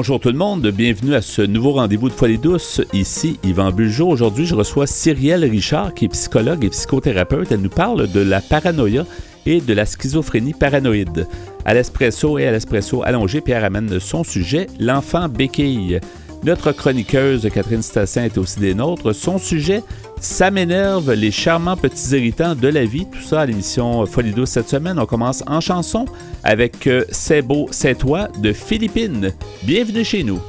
[0.00, 2.80] Bonjour tout le monde, bienvenue à ce nouveau rendez-vous de Folie douce.
[2.94, 4.08] Ici Yvan Bulgeot.
[4.08, 7.52] Aujourd'hui, je reçois Cyrielle Richard, qui est psychologue et psychothérapeute.
[7.52, 9.04] Elle nous parle de la paranoïa
[9.44, 11.26] et de la schizophrénie paranoïde.
[11.66, 16.00] À l'espresso et à l'espresso allongé, Pierre amène son sujet, l'enfant béquille.
[16.42, 19.12] Notre chroniqueuse Catherine Stassin est aussi des nôtres.
[19.14, 19.82] Son sujet,
[20.20, 23.06] ça m'énerve, les charmants petits irritants de la vie.
[23.06, 24.98] Tout ça à l'émission Folie douce cette semaine.
[24.98, 26.06] On commence en chanson
[26.42, 29.32] avec euh, C'est beau, c'est toi de Philippines.
[29.64, 30.40] Bienvenue chez nous.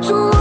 [0.00, 0.31] C'est pas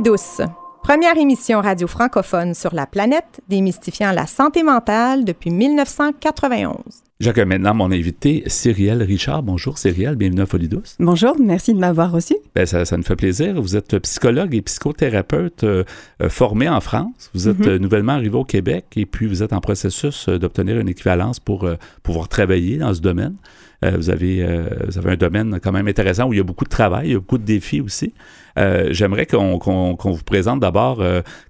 [0.00, 0.40] douce,
[0.82, 7.07] première émission radio francophone sur la planète démystifiant la santé mentale depuis 1991.
[7.20, 9.42] J'accueille maintenant mon invité, Cyrielle Richard.
[9.42, 10.94] Bonjour Cyrielle, bienvenue à Folie douce.
[11.00, 12.36] Bonjour, merci de m'avoir reçu.
[12.54, 13.60] Ben, ça, ça nous fait plaisir.
[13.60, 15.82] Vous êtes psychologue et psychothérapeute euh,
[16.22, 17.28] euh, formé en France.
[17.34, 17.68] Vous êtes Mhm.
[17.68, 21.64] euh, nouvellement arrivé au Québec et puis vous êtes en processus d'obtenir une équivalence pour
[21.64, 21.74] euh,
[22.04, 23.34] pouvoir travailler dans ce domaine.
[23.84, 24.44] Euh, vous, avez,
[24.88, 27.12] vous avez un domaine quand même intéressant où il y a beaucoup de travail, il
[27.12, 28.12] y a beaucoup de défis aussi.
[28.90, 29.56] J'aimerais qu'on
[30.02, 31.00] vous présente d'abord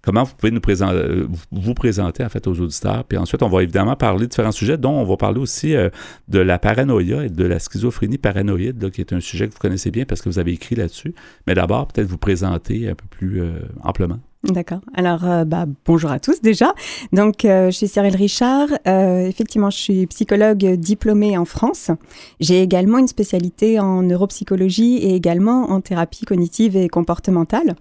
[0.02, 3.04] comment vous pouvez nous présenter, vous- vous présenter en fait aux auditeurs.
[3.04, 5.90] Puis ensuite, on va évidemment parler de différents sujets, dont on va parler aussi euh,
[6.28, 9.90] de la paranoïa et de la schizophrénie paranoïde, qui est un sujet que vous connaissez
[9.90, 11.14] bien parce que vous avez écrit là-dessus.
[11.46, 14.18] Mais d'abord, peut-être vous présenter un peu plus euh, amplement.
[14.44, 14.80] D'accord.
[14.94, 16.72] Alors, euh, bah, bonjour à tous déjà.
[17.12, 18.68] Donc, je suis Cyril Richard.
[18.86, 21.90] Effectivement, je suis psychologue diplômée en France.
[22.38, 27.74] J'ai également une spécialité en neuropsychologie et également en thérapie cognitive et comportementale.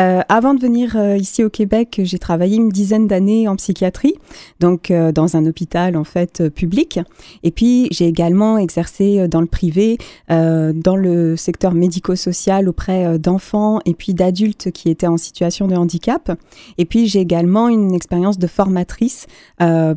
[0.00, 4.14] Euh, avant de venir euh, ici au Québec, j'ai travaillé une dizaine d'années en psychiatrie,
[4.60, 7.00] donc euh, dans un hôpital en fait public.
[7.42, 9.98] Et puis j'ai également exercé dans le privé,
[10.28, 16.38] dans le secteur médico-social auprès d'enfants et puis d'adultes qui étaient en situation de handicap.
[16.78, 19.26] Et puis j'ai également une expérience de formatrice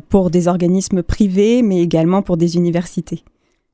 [0.08, 3.24] pour des organismes privés, mais également pour des universités.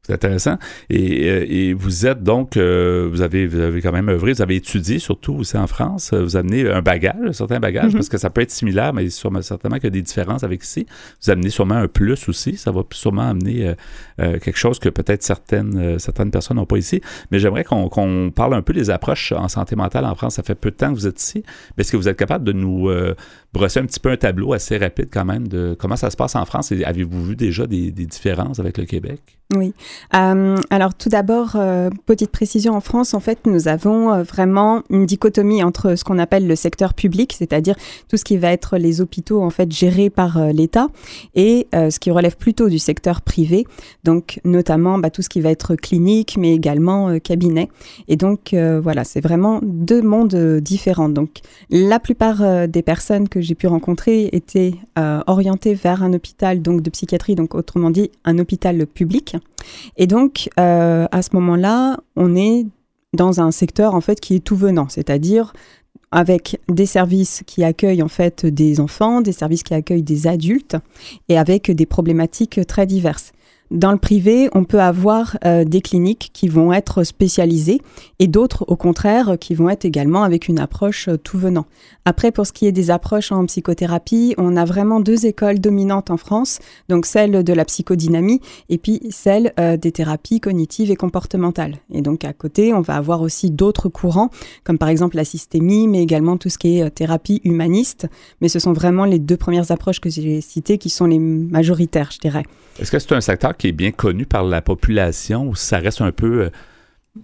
[0.09, 0.57] C'est intéressant.
[0.89, 4.41] Et, euh, et, vous êtes donc, euh, vous, avez, vous avez quand même œuvré, vous
[4.41, 6.15] avez étudié surtout aussi en France.
[6.15, 7.93] Vous amenez un bagage, un certain bagage, mhm.
[7.93, 10.65] parce que ça peut être similaire, mais sûrement, certainement qu'il y a des différences avec
[10.65, 10.87] ici.
[11.23, 12.57] Vous amenez sûrement un plus aussi.
[12.57, 13.75] Ça va sûrement amener
[14.19, 17.03] euh, quelque chose que peut-être certaines, certaines personnes n'ont pas ici.
[17.31, 20.37] Mais j'aimerais qu'on parle un peu des approches en santé mentale en France.
[20.37, 21.43] Ça fait peu de temps que vous êtes ici.
[21.77, 22.89] Mais est-ce que vous êtes capable de nous
[23.53, 26.37] brosser un petit peu un tableau assez rapide quand même de comment ça se passe
[26.37, 26.73] en France?
[26.73, 29.21] Avez-vous vu déjà des, des différences avec le Québec?
[29.55, 29.73] Oui.
[30.15, 34.83] Euh, alors tout d'abord, euh, petite précision, en France, en fait, nous avons euh, vraiment
[34.91, 37.75] une dichotomie entre ce qu'on appelle le secteur public, c'est-à-dire
[38.09, 40.89] tout ce qui va être les hôpitaux en fait gérés par l'État,
[41.35, 43.67] et ce qui relève plutôt du secteur privé,
[44.05, 47.69] donc notamment bah, tout ce qui va être clinique, mais également cabinet.
[48.09, 51.09] Et donc voilà, c'est vraiment deux mondes différents.
[51.09, 51.39] Donc
[51.71, 54.75] la plupart des personnes que j'ai pu rencontrer étaient
[55.27, 59.37] orientées vers un hôpital donc de psychiatrie, donc autrement dit un hôpital public.
[59.97, 62.67] Et donc, euh, à ce moment-là, on est
[63.15, 65.53] dans un secteur en fait qui est tout venant, c'est-à-dire
[66.11, 70.77] avec des services qui accueillent en fait des enfants, des services qui accueillent des adultes
[71.29, 73.33] et avec des problématiques très diverses.
[73.71, 77.83] Dans le privé, on peut avoir euh, des cliniques qui vont être spécialisées
[78.19, 81.67] et d'autres, au contraire, qui vont être également avec une approche euh, tout venant.
[82.07, 86.11] Après, pour ce qui est des approches en psychothérapie, on a vraiment deux écoles dominantes
[86.11, 90.97] en France, donc celle de la psychodynamie et puis celle euh, des thérapies cognitives et
[90.97, 91.77] comportementales.
[91.93, 94.31] Et donc à côté, on va avoir aussi d'autres courants,
[94.65, 98.07] comme par exemple la systémie, mais également tout ce qui est thérapie humaniste.
[98.41, 102.11] Mais ce sont vraiment les deux premières approches que j'ai citées qui sont les majoritaires,
[102.13, 102.45] je dirais.
[102.79, 106.13] Est-ce que c'est un secteur qui est bien connu par la population ça reste un
[106.13, 106.51] peu euh,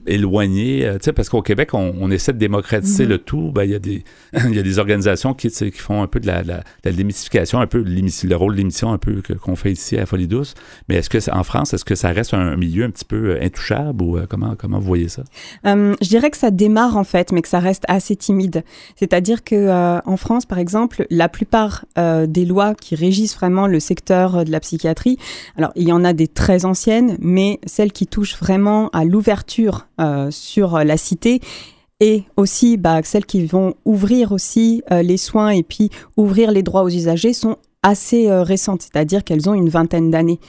[0.06, 3.10] éloigné, euh, parce qu'au Québec, on, essaie de démocratiser mhm.
[3.10, 3.52] le tout.
[3.52, 4.04] Ben, il y, a des,
[4.50, 7.82] y a des organisations qui, qui font un peu de la, la, démystification, un peu
[7.82, 10.54] le rôle de l'émission un peu qu'on fait ici à Folie Douce.
[10.88, 13.42] Mais est-ce que en France, est-ce que ça reste un milieu un petit peu euh,
[13.42, 15.24] intouchable ou euh, comment, comment vous voyez ça?
[15.64, 18.64] je dirais que ça démarre en fait, mais que ça reste assez timide.
[18.96, 24.44] C'est-à-dire que en France, par exemple, la plupart des lois qui régissent vraiment le secteur
[24.44, 25.18] de la psychiatrie,
[25.56, 29.83] alors il y en a des très anciennes, mais celles qui touchent vraiment à l'ouverture
[30.00, 31.40] euh, sur la cité
[32.00, 36.62] et aussi bah, celles qui vont ouvrir aussi euh, les soins et puis ouvrir les
[36.62, 40.40] droits aux usagers sont assez euh, récentes, c'est-à-dire qu'elles ont une vingtaine d'années.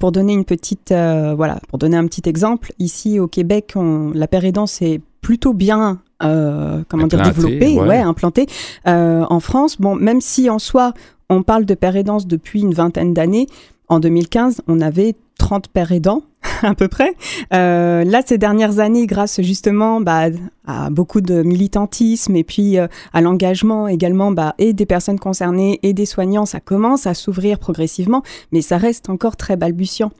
[0.00, 4.26] pour donner une petite, voilà, pour donner un petit exemple, ici au Québec, on, la
[4.26, 8.46] pérédance est plutôt bien, comment dire, développée, ouais, implantée.
[8.84, 10.94] en France, bon, même si en soi
[11.30, 13.46] on parle de pérédance depuis une vingtaine d'années,
[13.88, 16.22] en 2015, on avait 30 pères aidants
[16.62, 17.14] à peu près.
[17.52, 20.26] Euh, là, ces dernières années, grâce justement bah,
[20.66, 25.78] à beaucoup de militantisme et puis euh, à l'engagement également bah, et des personnes concernées
[25.82, 30.12] et des soignants, ça commence à s'ouvrir progressivement, mais ça reste encore très balbutiant.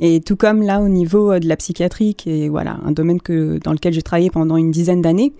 [0.00, 3.20] Et tout comme là au niveau euh, de la psychiatrie, qui est voilà un domaine
[3.20, 5.32] que dans lequel j'ai travaillé pendant une dizaine d'années.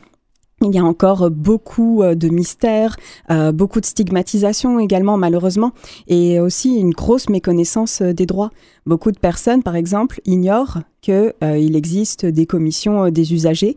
[0.60, 2.96] Il y a encore beaucoup euh, de mystères,
[3.30, 5.72] euh, beaucoup de stigmatisation également malheureusement,
[6.08, 8.50] et aussi une grosse méconnaissance euh, des droits.
[8.84, 13.76] Beaucoup de personnes, par exemple, ignorent qu'il il existe des commissions des usagers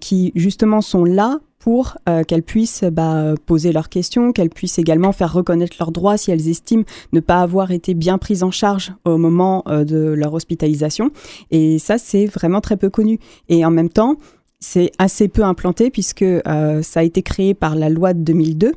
[0.00, 1.96] qui justement sont là pour
[2.26, 6.48] qu'elles puissent bah, poser leurs questions, qu'elles puissent également faire reconnaître leurs droits si elles
[6.48, 6.82] estiment
[7.12, 11.10] ne pas avoir été bien prises en charge au moment de leur hospitalisation.
[11.50, 13.20] Et ça, c'est vraiment très peu connu.
[13.48, 14.16] Et en même temps,
[14.64, 18.72] c'est assez peu implanté puisque euh, ça a été créé par la loi de 2002.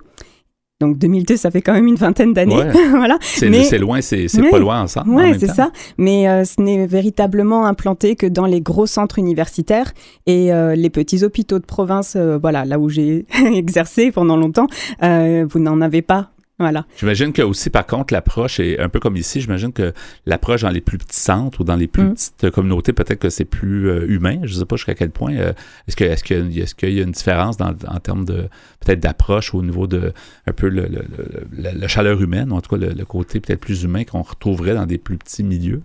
[0.80, 2.62] Donc 2002, ça fait quand même une vingtaine d'années.
[2.92, 3.18] voilà.
[3.22, 5.10] C'est loin, c'est pas loin ensemble.
[5.10, 5.72] Oui, c'est ça.
[5.98, 9.92] Mais euh, ce n'est véritablement implanté que dans les gros centres universitaires
[10.28, 14.68] et euh, les petits hôpitaux de province, voilà, là où j'ai exercé pendant longtemps,
[15.02, 16.30] vous n'en avez pas
[16.60, 16.86] voilà.
[16.98, 19.42] J'imagine que aussi, par contre, l'approche est un peu comme ici.
[19.42, 19.94] J'imagine que
[20.26, 22.14] l'approche dans les plus petits centres ou dans les plus mm.
[22.14, 24.40] petites communautés, peut-être que c'est plus euh, humain.
[24.44, 25.36] Je ne sais pas jusqu'à quel point.
[25.36, 25.54] Euh,
[25.88, 28.50] est-ce que est-ce qu'il est y a une différence dans, en termes de
[28.80, 30.14] peut-être d'approche au niveau de
[30.48, 31.06] un peu le, le,
[31.52, 34.88] la chaleur humaine, ou en tout cas le, côté peut-être plus humain qu'on retrouverait dans
[34.88, 35.84] des plus petits milieux?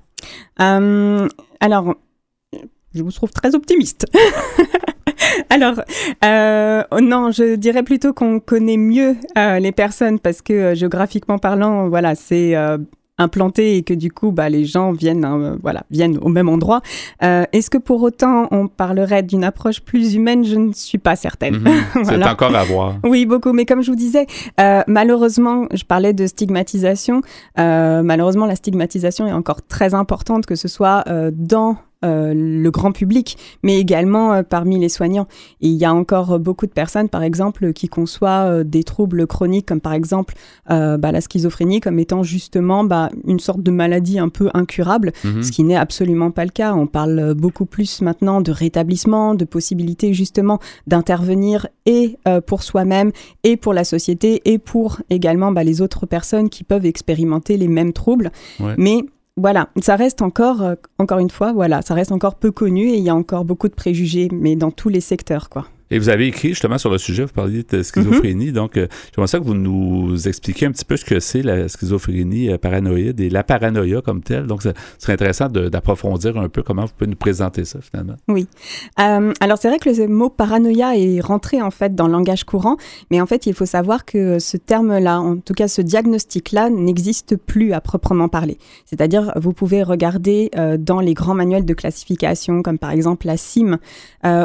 [0.60, 1.28] Euh,
[1.60, 1.96] alors,
[2.94, 4.06] je vous trouve très optimiste.
[5.50, 5.74] Alors,
[6.24, 11.38] euh, non, je dirais plutôt qu'on connaît mieux euh, les personnes parce que euh, géographiquement
[11.38, 12.78] parlant, voilà, c'est euh,
[13.18, 16.80] implanté et que du coup, bah, les gens viennent, hein, voilà, viennent au même endroit.
[17.20, 20.44] Est-ce que pour autant on parlerait d'une approche plus humaine?
[20.44, 21.58] Je ne suis pas certaine.
[21.58, 22.04] Mhm.
[22.04, 22.94] C'est encore à voir.
[23.04, 23.52] Oui, beaucoup.
[23.52, 24.26] Mais comme je vous disais,
[24.88, 27.20] malheureusement, je parlais de stigmatisation.
[27.56, 33.36] Malheureusement, la stigmatisation est encore très importante, que ce soit dans euh, le grand public,
[33.62, 35.26] mais également euh, parmi les soignants.
[35.60, 39.26] Et il y a encore euh, beaucoup de personnes, par exemple, qui conçoivent des troubles
[39.26, 40.34] chroniques, comme par exemple
[40.68, 45.42] bah, la schizophrénie, comme étant justement bah, une sorte de maladie un peu incurable, Mhm.
[45.42, 46.74] ce qui n'est absolument pas le cas.
[46.74, 52.16] On parle beaucoup plus maintenant de rétablissement, de possibilité justement d'intervenir et
[52.46, 53.12] pour soi-même
[53.44, 57.68] et pour la société et pour également bah, les autres personnes qui peuvent expérimenter les
[57.68, 58.30] mêmes troubles.
[58.60, 58.74] Ouais.
[58.78, 58.98] Mais
[59.36, 62.96] voilà, ça reste encore, euh, encore une fois, voilà, ça reste encore peu connu et
[62.96, 65.66] il y a encore beaucoup de préjugés, mais dans tous les secteurs, quoi.
[65.92, 69.26] Et vous avez écrit justement sur le sujet, vous parliez de schizophrénie, donc euh, j'aimerais
[69.26, 73.20] ça que vous nous expliquiez un petit peu ce que c'est la schizophrénie euh, paranoïde
[73.20, 74.46] et la paranoïa comme telle.
[74.46, 78.14] Donc, ça serait intéressant d'approfondir un peu comment vous pouvez nous présenter ça finalement.
[78.30, 82.44] Euh, alors c'est vrai que le mot paranoïa est rentré en fait dans le langage
[82.44, 82.78] courant,
[83.10, 87.36] mais en fait il faut savoir que ce terme-là, en tout cas ce diagnostic-là, n'existe
[87.36, 88.56] plus à proprement parler.
[88.86, 93.36] C'est-à-dire vous pouvez regarder euh, dans les grands manuels de classification, comme par exemple la
[93.36, 93.78] CIM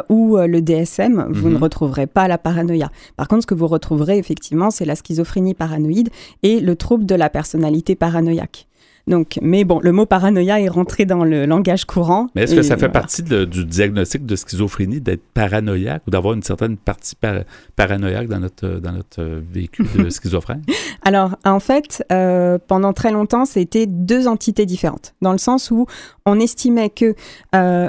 [0.09, 1.53] ou le DSM, vous Mhm.
[1.55, 2.91] ne retrouverez pas la paranoïa.
[3.15, 6.09] Par contre, ce que vous retrouverez effectivement, c'est la schizophrénie paranoïde
[6.43, 8.67] et le trouble de la personnalité paranoïaque.
[9.07, 12.27] Donc, mais bon, le mot paranoïa est rentré dans le langage courant.
[12.35, 12.91] Mais est-ce que ça fait voilà.
[12.91, 17.43] partie de- du diagnostic de schizophrénie d'être paranoïaque ou d'avoir une certaine partie par-
[17.77, 20.61] paranoïaque dans notre, dans notre véhicule de schizophrène?
[21.05, 25.85] Alors, en fait, euh, pendant très longtemps, c'était deux entités différentes, dans le sens où
[26.25, 27.15] on estimait que
[27.55, 27.87] euh,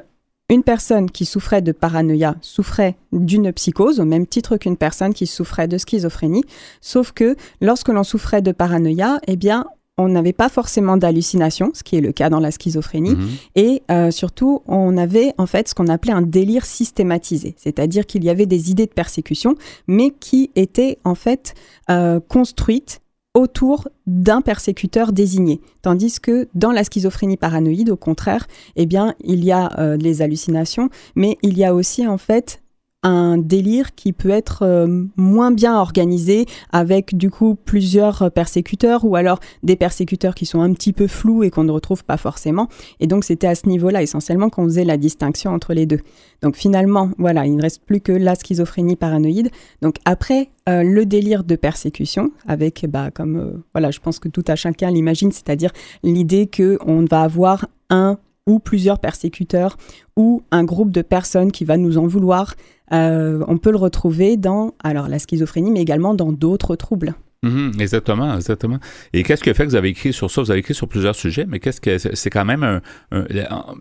[0.51, 5.27] une personne qui souffrait de paranoïa souffrait d'une psychose au même titre qu'une personne qui
[5.27, 6.45] souffrait de schizophrénie,
[6.81, 9.67] sauf que lorsque l'on souffrait de paranoïa, eh bien,
[10.01, 13.29] on n'avait pas forcément d'hallucination, ce qui est le cas dans la schizophrénie, Mhm.
[13.57, 18.23] et euh, surtout, on avait en fait ce qu'on appelait un délire systématisé, c'est-à-dire qu'il
[18.25, 19.57] y avait des idées de persécution,
[19.89, 21.55] mais qui étaient en fait
[21.91, 23.01] euh, construites
[23.39, 25.61] autour d'un persécuteur désigné.
[25.83, 30.23] Tandis que dans la schizophrénie paranoïde, au contraire, eh bien, il y a euh, les
[30.23, 32.61] hallucinations, mais il y a aussi en fait
[33.03, 39.05] un délire qui peut être euh, moins bien organisé avec du coup plusieurs euh, persécuteurs
[39.05, 42.17] ou alors des persécuteurs qui sont un petit peu flous et qu'on ne retrouve pas
[42.17, 42.69] forcément.
[42.99, 46.01] Et donc c'était à ce niveau-là essentiellement qu'on faisait la distinction entre les deux.
[46.43, 49.51] Donc finalement, voilà, il ne reste plus que la schizophrénie paranoïde.
[49.81, 54.45] Donc après euh, le délire de persécution, avec bah comme voilà, je pense que tout
[54.49, 55.71] à chacun l'imagine, c'est-à-dire
[56.03, 59.77] l'idée que on va avoir un ou plusieurs persécuteurs
[60.17, 62.55] ou un groupe de personnes qui va nous en vouloir.
[62.93, 67.15] Euh, on peut le retrouver dans alors la schizophrénie, mais également dans d'autres troubles.
[67.45, 68.79] Mhm, exactement, exactement.
[69.13, 70.43] Et qu'est-ce que fait que vous avez écrit sur ça?
[70.43, 72.81] Vous avez écrit sur plusieurs sujets, mais qu'est-ce que c'est quand même un,
[73.13, 73.25] un-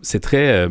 [0.02, 0.68] c'est très euh,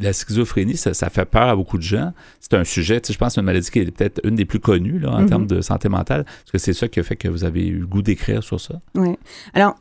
[0.00, 2.12] la schizophrénie, ça, ça fait peur à beaucoup de gens.
[2.38, 4.60] C'est un sujet, tu sais, je pense, une maladie qui est peut-être une des plus
[4.60, 5.28] connues là, en Mhm.
[5.28, 6.20] termes de santé mentale.
[6.44, 8.60] Est-ce que c'est ça qui a fait que vous avez eu le goût d'écrire sur
[8.60, 8.74] ça?
[8.94, 9.18] Ouais.
[9.52, 9.74] Alors,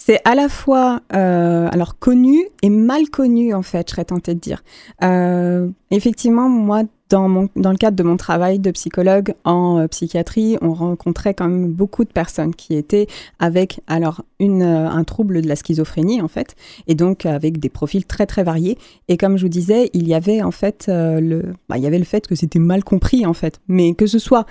[0.00, 4.34] c'est à la fois euh, alors connu et mal connu en fait, je serais tentée
[4.34, 4.62] de dire.
[5.02, 9.86] Euh, effectivement, moi, dans, mon, dans le cadre de mon travail de psychologue en euh,
[9.88, 15.42] psychiatrie, on rencontrait quand même beaucoup de personnes qui étaient avec alors une, un trouble
[15.42, 16.54] de la schizophrénie en fait,
[16.86, 18.78] et donc avec des profils très très variés.
[19.08, 21.98] Et comme je vous disais, il y avait en fait le, bah, il y avait
[21.98, 24.46] le fait que c'était mal compris en fait, mais que ce soit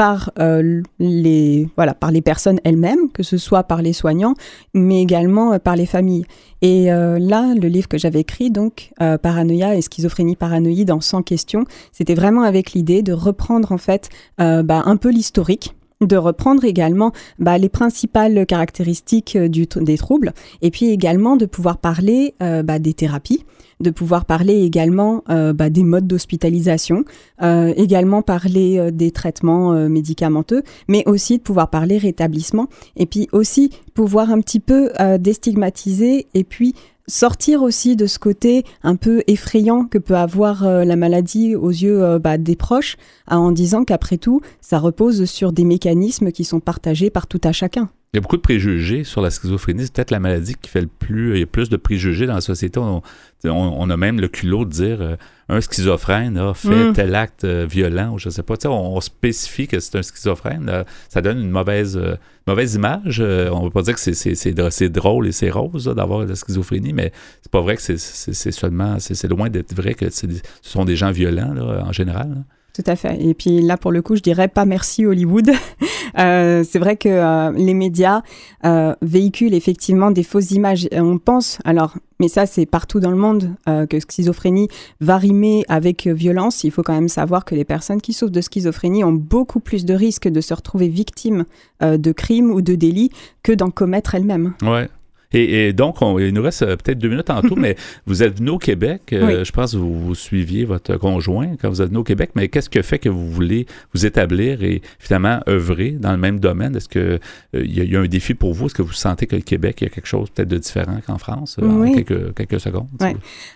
[0.00, 4.32] par euh, les voilà par les personnes elles-mêmes, que ce soit par les soignants,
[4.72, 6.24] mais également euh, par les familles.
[6.62, 11.02] Et euh, là, le livre que j'avais écrit, donc euh, Paranoïa et schizophrénie paranoïde en
[11.02, 14.08] 100 questions, c'était vraiment avec l'idée de reprendre en fait
[14.40, 19.98] euh, bah, un peu l'historique de reprendre également bah, les principales caractéristiques euh, du, des
[19.98, 23.44] troubles et puis également de pouvoir parler euh, bah, des thérapies,
[23.80, 27.04] de pouvoir parler également euh, bah, des modes d'hospitalisation,
[27.42, 33.70] euh, également parler des traitements médicamenteux, mais aussi de pouvoir parler rétablissement et puis aussi
[33.94, 36.74] pouvoir un petit peu déstigmatiser et puis
[37.10, 41.70] sortir aussi de ce côté un peu effrayant que peut avoir euh, la maladie aux
[41.70, 42.96] yeux euh, bah, des proches,
[43.30, 47.40] euh, en disant qu'après tout, ça repose sur des mécanismes qui sont partagés par tout
[47.44, 47.90] à chacun.
[48.12, 49.84] Il y a beaucoup de préjugés sur la schizophrénie.
[49.84, 51.34] C'est peut-être la maladie qui fait le plus.
[51.36, 52.80] Il y a plus de préjugés dans la société.
[52.80, 55.16] On, a même le culot de dire euh,
[55.48, 56.92] un schizophrène a fait mm.
[56.92, 58.54] tel acte euh, violent ou je sais pas.
[58.64, 60.84] On, on, spécifie que c'est un schizophrène.
[61.08, 62.16] ça donne une mauvaise, euh,
[62.48, 63.20] mauvaise image.
[63.20, 67.12] on ne veut pas dire que c'est drôle et c'est rose d'avoir la schizophrénie, mais
[67.42, 68.98] c'est pas vrai que c'est seulement.
[68.98, 70.26] C'est loin d'être vrai que ce
[70.62, 71.54] sont des gens violents
[71.86, 72.44] en général.
[72.72, 73.20] Tout à fait.
[73.20, 75.50] Et puis là, pour le coup, je dirais pas merci Hollywood.
[76.18, 78.22] euh, c'est vrai que euh, les médias
[78.64, 80.88] euh, véhiculent effectivement des fausses images.
[80.92, 84.68] On pense, alors, mais ça c'est partout dans le monde, que schizophrénie
[85.00, 86.64] va rimer avec violence.
[86.64, 89.84] Il faut quand même savoir que les personnes qui souffrent de schizophrénie ont beaucoup plus
[89.84, 91.46] de risques de se retrouver victimes
[91.80, 93.10] de crimes ou de délits
[93.42, 94.52] que d'en commettre elles-mêmes.
[94.62, 94.88] Ouais.
[95.32, 98.50] Et, donc, il nous reste euh, peut-être deux minutes en tout, mais vous êtes venu
[98.50, 99.12] au Québec.
[99.12, 102.30] Euh, je pense que vous, vous, suiviez votre conjoint quand vous êtes venu au Québec.
[102.34, 106.40] Mais qu'est-ce que fait que vous voulez vous établir et finalement œuvrer dans le même
[106.40, 106.74] domaine?
[106.74, 107.18] Est-ce qu'il euh,
[107.54, 108.66] y, a un défi pour vous?
[108.66, 110.98] Est-ce que vous sentez que le Québec, il y a quelque chose peut-être de différent
[111.06, 112.88] qu'en France en quelques, quelques secondes?
[113.00, 113.10] Oui.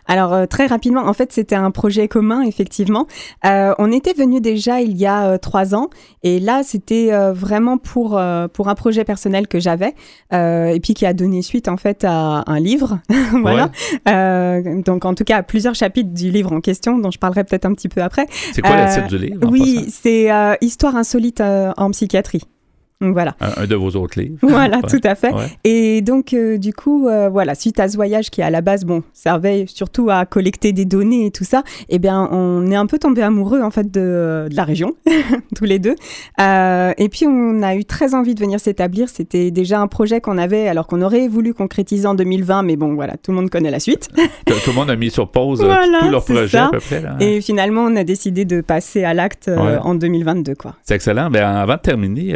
[0.07, 3.07] Alors, très rapidement, en fait, c'était un projet commun, effectivement.
[3.43, 5.91] on était venu déjà il y a trois ans.
[6.23, 8.21] Et là, c'était vraiment pour,
[8.53, 9.95] pour un projet personnel que j'avais
[10.33, 12.99] et puis qui a donné suite en fait à un livre,
[13.43, 13.71] voilà.
[14.09, 17.65] Euh, donc en tout cas plusieurs chapitres du livre en question dont je parlerai peut-être
[17.65, 18.27] un petit peu après.
[18.53, 22.43] C'est quoi le titre du livre Oui, c'est euh, Histoire insolite euh, en psychiatrie
[23.01, 23.35] voilà.
[23.41, 24.39] Un, de vos autres livres.
[24.43, 25.33] Voilà, tout à fait.
[25.65, 28.85] Et donc, euh, du coup, euh, voilà, suite à ce voyage qui, à la base,
[28.85, 32.87] bon, servait surtout à collecter des données et tout ça, eh bien, on est un
[32.87, 34.95] peu tombé amoureux, en fait, de, de la région,
[35.57, 35.97] tous les deux.
[36.41, 39.09] Euh, et puis, on a eu très envie de venir s'établir.
[39.09, 42.95] C'était déjà un projet qu'on avait, alors qu'on aurait voulu concrétiser en 2020, mais bon,
[42.95, 44.09] voilà, tout le monde connaît la suite.
[44.47, 47.01] tout, le monde a mis sur pause voilà, tout leur projet, à peu près.
[47.01, 47.17] Là.
[47.21, 50.77] Et finalement, on a décidé de passer à l'acte en 2022, quoi.
[50.83, 51.31] C'est excellent.
[51.31, 52.35] Ben, avant de terminer,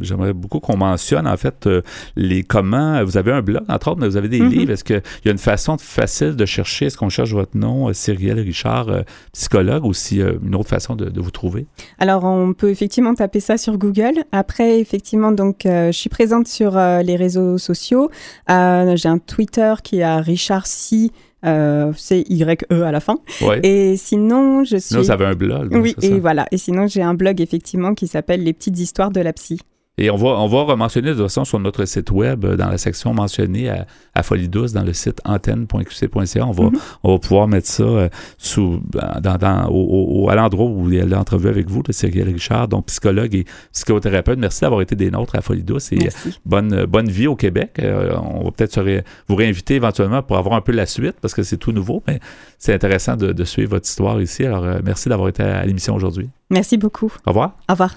[0.00, 1.82] j'aimerais beaucoup qu'on mentionne, en fait, euh,
[2.16, 3.02] les comment.
[3.04, 4.48] Vous avez un blog, entre autres, mais vous avez des mhm.
[4.48, 4.72] livres.
[4.72, 6.86] Est-ce qu'il y a une façon facile de chercher?
[6.86, 10.96] Est-ce qu'on cherche votre nom, euh, Cyrielle Richard, euh, psychologue, ou si une autre façon
[10.96, 11.66] de, vous trouver?
[11.98, 14.24] Alors, on peut effectivement taper ça sur Google.
[14.32, 18.10] Après, effectivement, donc, je suis présente sur les réseaux sociaux.
[18.48, 21.10] J'ai un Twitter qui est à Richard C.
[21.42, 23.16] c'est Y-E à la fin.
[23.62, 24.88] Et sinon, je suis.
[24.88, 25.72] Sinon, ça avait un blog.
[25.72, 26.46] Oui, et voilà.
[26.50, 29.60] Et sinon, j'ai un blog, effectivement, qui s'appelle Les petites histoires de la psy.
[29.98, 32.68] Et on va, on va mentionner de toute façon sur notre site web, euh, dans
[32.68, 36.46] la section mentionnée à, à Folie Douce, dans le site antenne.qc.ca.
[36.46, 36.78] On va, mm-hmm.
[37.02, 38.80] on va pouvoir mettre ça euh, sous,
[39.20, 42.68] dans, dans, au, à l'endroit où il y a l'entrevue avec vous, le Cyril Richard,
[42.68, 44.38] donc psychologue et psychothérapeute.
[44.38, 46.08] Merci d'avoir été des nôtres à Folie Douce et
[46.46, 47.72] bonne, bonne vie au Québec.
[47.80, 48.82] Euh, on va peut-être
[49.28, 52.20] vous réinviter éventuellement pour avoir un peu la suite parce que c'est tout nouveau, mais
[52.58, 54.46] c'est intéressant de, de, suivre votre histoire ici.
[54.46, 56.30] Alors, merci d'avoir été à l'émission aujourd'hui.
[56.48, 57.12] Merci beaucoup.
[57.26, 57.56] Au revoir.
[57.68, 57.96] Au revoir.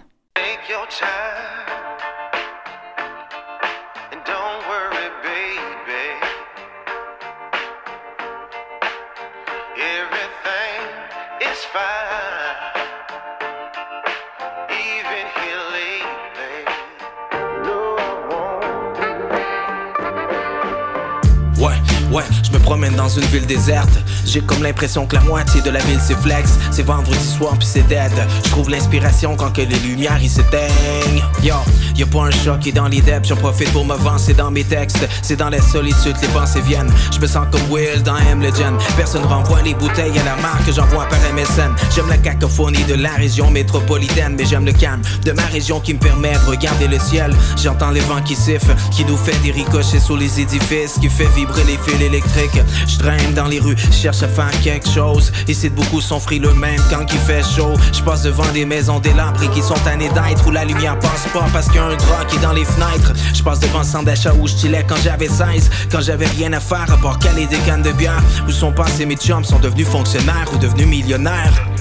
[21.64, 23.90] 喂 Ouais, je me promène dans une ville déserte.
[24.24, 26.60] J'ai comme l'impression que la moitié de la ville c'est flex.
[26.70, 28.12] C'est vendredi soir puis c'est dead.
[28.46, 31.24] Je trouve l'inspiration quand que les lumières ils s'éteignent.
[31.42, 31.56] Yo,
[31.96, 33.26] y'a pas un chat qui est dans les depths.
[33.26, 35.08] J'en profite pour m'avancer dans mes textes.
[35.24, 36.94] C'est dans la solitude les pensées viennent.
[37.12, 38.80] Je me sens comme Will dans M Legend.
[38.96, 41.74] Personne renvoie les bouteilles à la marque, j'envoie par MSN.
[41.96, 45.96] J'aime la cacophonie de la région métropolitaine, mais j'aime le calme de ma région qui
[45.96, 47.34] me permet de regarder le ciel.
[47.58, 51.28] J'entends les vents qui sifflent, qui nous fait des ricochets sous les édifices, qui fait
[51.36, 55.32] vibrer les fils Je traîne dans les rues, cherche à faire quelque chose.
[55.48, 57.74] Ici, beaucoup sont frileux même quand il fait chaud.
[57.94, 61.46] Je passe devant des maisons délabrées qui sont années d'être où la lumière passe pas
[61.54, 63.14] parce qu'il y a un drap qui est dans les fenêtres.
[63.34, 64.54] Je passe devant le centre d'achat où je
[64.88, 68.22] quand j'avais 16, quand j'avais rien à faire à part caler des cannes de bière.
[68.48, 71.73] Où sont passés mes chums, sont devenus fonctionnaires ou devenus millionnaires.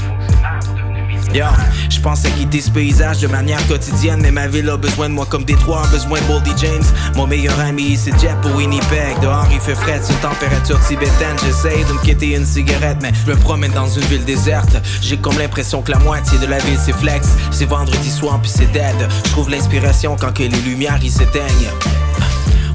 [1.34, 1.46] Yo,
[1.88, 5.14] je pense à quitter ce paysage de manière quotidienne, mais ma ville a besoin de
[5.14, 6.84] moi comme Détroit a besoin de Boldy James.
[7.14, 9.18] Mon meilleur ami, c'est Jet pour Winnipeg.
[9.22, 11.36] Dehors, il fait frais, c'est température tibétaine.
[11.42, 14.76] J'essaye de me quitter une cigarette, mais je me promène dans une ville déserte.
[15.00, 17.26] J'ai comme l'impression que la moitié de la ville c'est flex.
[17.50, 19.08] C'est vendredi soir, puis c'est dead.
[19.24, 21.70] Je trouve l'inspiration quand que les lumières ils s'éteignent.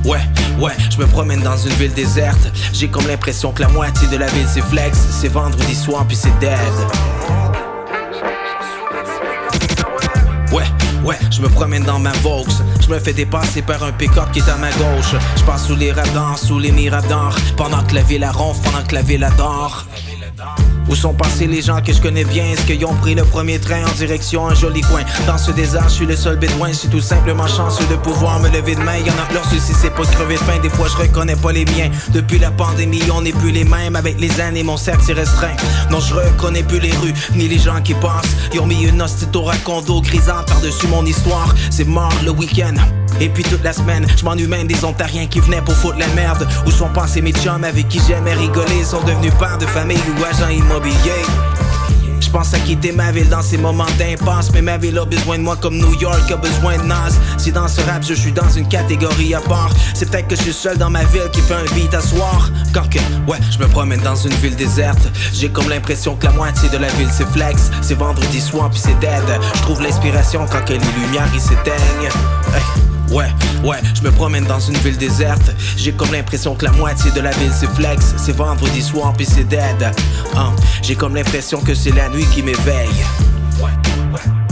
[0.03, 0.21] Ouais,
[0.59, 2.51] ouais, je me promène dans une ville déserte.
[2.73, 4.97] J'ai comme l'impression que la moitié de la ville c'est flex.
[5.11, 6.57] C'est vendredi soir, puis c'est dead.
[11.07, 12.43] Ouais, je me promène dans ma Vaux.
[12.81, 15.15] Je me fais dépasser par un pick-up qui est à ma gauche.
[15.37, 17.33] Je passe sous les radars, sous les miradors.
[17.55, 19.86] Pendant que la ville ronfle, pendant que la ville adore.
[20.89, 22.45] Où sont passés les gens que je connais bien?
[22.45, 25.01] Est-ce qu'ils ont pris le premier train en direction un joli coin?
[25.25, 26.69] Dans ce désert, je suis le seul bédouin.
[26.69, 28.97] Je suis tout simplement chanceux de pouvoir me lever de main.
[28.97, 30.59] Y'en a leur souci c'est pas de crever de faim.
[30.61, 31.89] Des fois je reconnais pas les miens.
[32.09, 33.95] Depuis la pandémie on n'est plus les mêmes.
[33.95, 35.55] Avec les années mon cercle s'est restreint.
[35.91, 38.35] Non je reconnais plus les rues Ni les gens qui passent.
[38.53, 41.53] Ils ont mis une hostie au racondo grisante par-dessus mon histoire.
[41.69, 42.75] C'est mort le week-end
[43.19, 46.07] et puis toute la semaine, je m'ennuie même des Ontariens qui venaient pour foutre la
[46.07, 46.47] merde.
[46.65, 50.23] Où sont passés mes chums avec qui j'aimais rigoler, sont devenus pères de famille ou
[50.23, 51.25] agents immobiliers.
[52.19, 54.51] Je pense à quitter ma ville dans ces moments d'impasse.
[54.53, 57.11] Mais ma ville a besoin de moi comme New York a besoin de Nas.
[57.37, 60.41] Si dans ce rap je suis dans une catégorie à part C'est peut-être que je
[60.41, 62.49] suis seul dans ma ville qui fait un beat à soir.
[62.73, 65.09] Car que, ouais, je me promène dans une ville déserte.
[65.33, 67.71] J'ai comme l'impression que la moitié de la ville c'est flex.
[67.81, 69.23] C'est vendredi soir puis c'est dead.
[69.55, 72.09] Je trouve l'inspiration quand que les lumières ils s'éteignent
[73.11, 73.27] Ouais,
[73.63, 75.51] ouais, je me promène dans une ville déserte.
[75.77, 78.13] J'ai comme l'impression que la moitié de la ville c'est flex.
[78.17, 79.91] C'est vendredi soir puis c'est dead.
[80.35, 83.05] Hein, J'ai comme l'impression que c'est la nuit qui m'éveille.
[83.61, 83.71] Ouais,
[84.13, 84.46] ouais.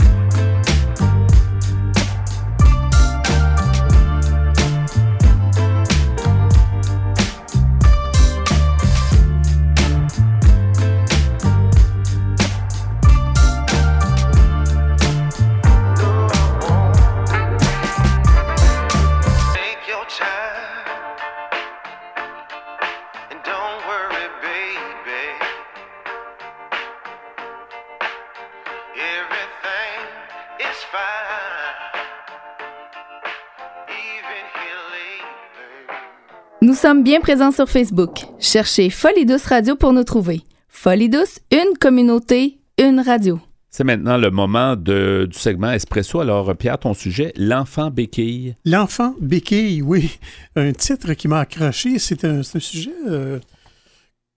[36.86, 38.26] Sommes bien présents sur Facebook.
[38.38, 40.42] Cherchez Folie Douce Radio pour nous trouver.
[40.68, 43.40] Folie Douce, une communauté, une radio.
[43.70, 46.20] C'est maintenant le moment de, du segment Espresso.
[46.20, 48.54] Alors, Pierre, ton sujet, l'enfant béquille.
[48.64, 50.16] L'enfant béquille, oui.
[50.54, 51.98] Un titre qui m'a accroché.
[51.98, 53.40] C'est un, un, sujet euh,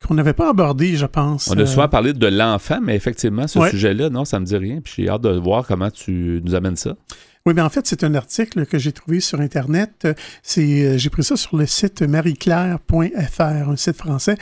[0.04, 1.52] qu'on n'avait pas abordé, je pense.
[1.52, 3.70] On a souvent parlé de l'enfant, mais effectivement, ce ouais.
[3.70, 4.82] sujet-là, non, ça me dit rien.
[4.84, 6.96] Puis j'ai hâte de voir comment tu nous amènes ça.
[7.46, 10.08] Oui, mais en fait, c'est un article que j'ai trouvé sur Internet.
[10.44, 14.38] C'est, j'ai pris ça sur le site marieclaire.fr, un site français.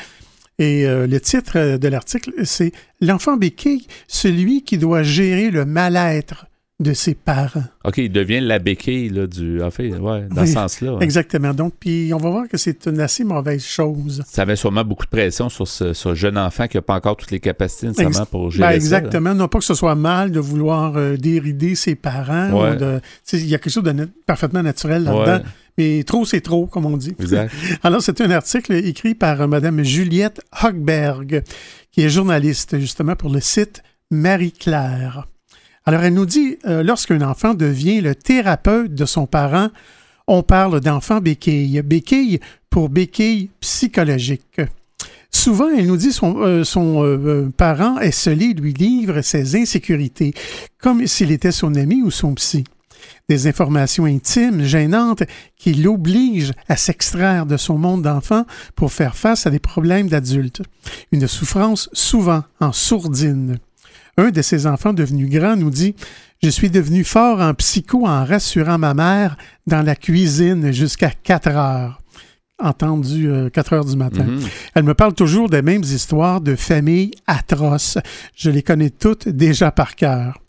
[0.60, 6.47] Et euh, le titre de l'article, c'est L'enfant béquille, celui qui doit gérer le mal-être
[6.79, 7.63] de ses parents.
[7.85, 9.63] OK, il devient la béquille là, du.
[9.63, 10.93] En fait, ouais, dans oui, ce sens-là.
[10.93, 11.03] Ouais.
[11.03, 11.53] Exactement.
[11.53, 14.23] Donc, puis on va voir que c'est une assez mauvaise chose.
[14.27, 17.17] Ça avait sûrement beaucoup de pression sur ce, ce jeune enfant qui n'a pas encore
[17.17, 19.31] toutes les capacités nécessairement Ex pour gérer ben exactement.
[19.31, 22.51] Ça, non pas que ce soit mal de vouloir euh, dérider ses parents.
[22.51, 22.75] Ouais.
[22.75, 23.01] De,
[23.33, 25.43] il y a quelque chose de parfaitement naturel là-dedans.
[25.43, 25.51] Ouais.
[25.79, 27.15] Mais trop, c'est trop, comme on dit.
[27.19, 27.53] Exact.
[27.83, 31.43] Alors, c'est un article écrit par euh, Mme Juliette Hochberg,
[31.91, 35.27] qui est journaliste justement pour le site Marie-Claire.
[35.88, 39.69] Alors, elle nous dit, euh, lorsqu'un enfant devient le thérapeute de son parent,
[40.28, 41.82] on parle d'enfant béquille.
[41.82, 44.60] Béquille pour béquille psychologique.
[45.32, 50.34] Souvent, elle nous dit son, euh, son euh, parent esselé lui livre ses insécurités,
[50.78, 52.65] comme s'il était son ami ou son psy.
[53.30, 55.23] Des informations intimes, gênantes,
[55.56, 58.45] qui l'obligent à s'extraire de son monde d'enfant
[58.76, 60.62] pour faire face à des problèmes d'adulte.
[61.13, 63.60] Une souffrance souvent en sourdine.
[64.17, 65.95] Un de ses enfants devenu grand nous dit
[66.41, 71.47] Je suis devenu fort en psycho en rassurant ma mère dans la cuisine jusqu'à 4
[71.49, 72.01] heures.
[72.60, 74.23] Entendu euh, 4 heures du matin.
[74.23, 74.36] Mhm.
[74.36, 74.49] Mm -hmm.
[74.73, 77.99] Elle me parle toujours des mêmes histoires de familles atroces.
[78.36, 80.39] Je les connais toutes déjà par cœur.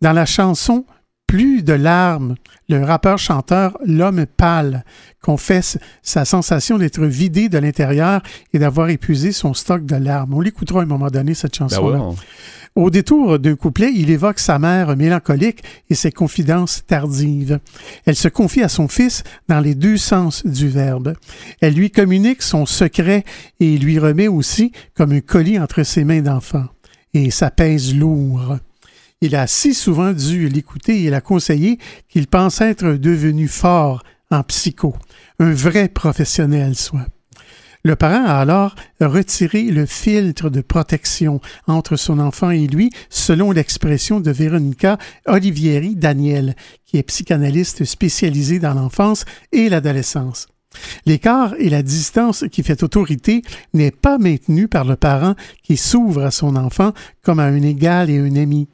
[0.00, 0.84] Dans la chanson
[1.30, 2.34] Plus de larmes,
[2.68, 4.84] le rappeur-chanteur L'homme pâle
[5.22, 8.20] confesse sa sensation d'être vidé de l'intérieur
[8.52, 10.34] et d'avoir épuisé son stock de larmes.
[10.34, 11.98] On l'écoutera à un moment donné, cette chanson-là.
[11.98, 12.14] Ben ouais,
[12.74, 17.60] Au détour d'un couplet, il évoque sa mère mélancolique et ses confidences tardives.
[18.06, 21.14] Elle se confie à son fils dans les deux sens du verbe.
[21.60, 23.22] Elle lui communique son secret
[23.60, 26.64] et lui remet aussi comme un colis entre ses mains d'enfant.
[27.14, 28.56] Et ça pèse lourd.
[29.22, 31.78] Il a si souvent dû l'écouter et la conseiller
[32.08, 34.94] qu'il pense être devenu fort en psycho,
[35.38, 37.06] un vrai professionnel soit.
[37.82, 43.52] Le parent a alors retiré le filtre de protection entre son enfant et lui, selon
[43.52, 46.56] l'expression de Véronica Olivieri Daniel,
[46.86, 50.46] qui est psychanalyste spécialisée dans l'enfance et l'adolescence.
[51.04, 53.42] L'écart et la distance qui fait autorité
[53.74, 58.08] n'est pas maintenu par le parent qui s'ouvre à son enfant comme à un égal
[58.08, 58.68] et un ami.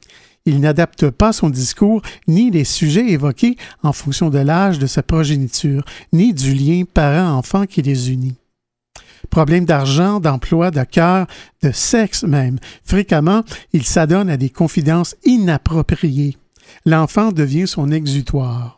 [0.46, 5.02] Il n'adapte pas son discours ni les sujets évoqués en fonction de l'âge de sa
[5.02, 8.36] progéniture, ni du lien parent-enfant qui les unit.
[9.28, 11.26] Problème d'argent, d'emploi, de cœur,
[11.62, 12.58] de sexe même.
[12.84, 16.36] Fréquemment, il s'adonne à des confidences inappropriées.
[16.84, 18.75] L'enfant devient son exutoire.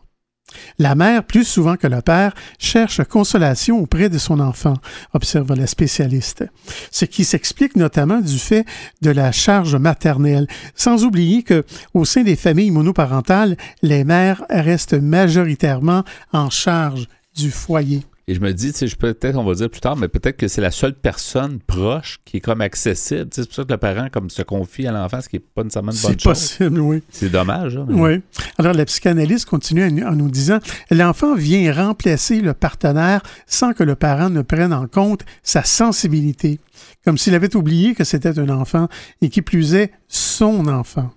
[0.78, 4.74] La mère, plus souvent que le père, cherche consolation auprès de son enfant,
[5.12, 6.44] observe la spécialiste.
[6.90, 8.64] Ce qui s'explique notamment du fait
[9.02, 15.00] de la charge maternelle, sans oublier que, au sein des familles monoparentales, les mères restent
[15.00, 18.02] majoritairement en charge du foyer.
[18.31, 20.49] Et je me dis, tu sais, peut-être, on va dire plus tard, mais peut-être que
[20.49, 23.27] c'est la seule personne proche qui est comme accessible.
[23.33, 25.64] C'est pour ça que le parent comme se confie à l'enfant, ce qui n'est pas
[25.64, 26.37] nécessairement une bonne chose.
[26.37, 27.03] C'est possible, oui.
[27.09, 27.79] C'est dommage.
[27.79, 28.21] Hein, oui.
[28.59, 30.59] Alors, la psychanalyste continue en nous disant,
[30.91, 36.61] l'enfant vient remplacer le partenaire sans que le parent ne prenne en compte sa sensibilité,
[37.07, 38.88] comme s'il avait oublié que c'était un enfant
[39.23, 41.11] et qui plus est son enfant.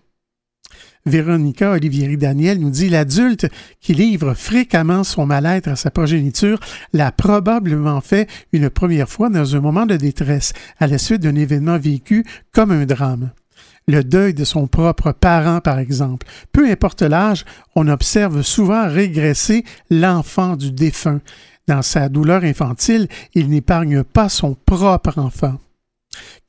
[1.06, 3.48] Véronica Olivieri-Daniel nous dit L'adulte
[3.80, 6.60] qui livre fréquemment son mal-être à sa progéniture
[6.94, 11.36] l'a probablement fait une première fois dans un moment de détresse, à la suite d'un
[11.36, 13.32] événement vécu comme un drame.
[13.88, 16.28] Le deuil de son propre parent, par exemple.
[16.52, 21.20] Peu importe l'âge, on observe souvent régresser l'enfant du défunt.
[21.68, 25.58] Dans sa douleur infantile, il n'épargne pas son propre enfant.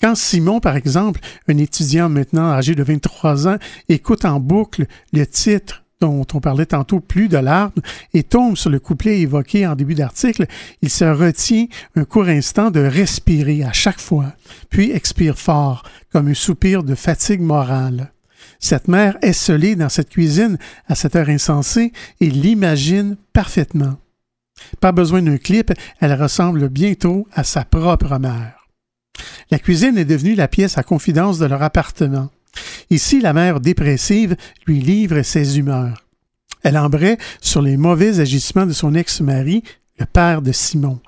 [0.00, 5.26] Quand Simon, par exemple, un étudiant maintenant âgé de 23 ans, écoute en boucle le
[5.26, 7.70] titre dont on parlait tantôt plus de larmes
[8.12, 10.46] et tombe sur le couplet évoqué en début d'article,
[10.82, 14.32] il se retient un court instant de respirer à chaque fois,
[14.68, 18.12] puis expire fort, comme un soupir de fatigue morale.
[18.58, 23.96] Cette mère esselée dans cette cuisine à cette heure insensée et l'imagine parfaitement.
[24.80, 28.61] Pas besoin d'un clip, elle ressemble bientôt à sa propre mère.
[29.50, 32.30] La cuisine est devenue la pièce à confidence de leur appartement.
[32.90, 36.04] Ici, la mère dépressive lui livre ses humeurs.
[36.62, 39.62] Elle embraye sur les mauvais agissements de son ex-mari,
[39.98, 41.00] le père de Simon.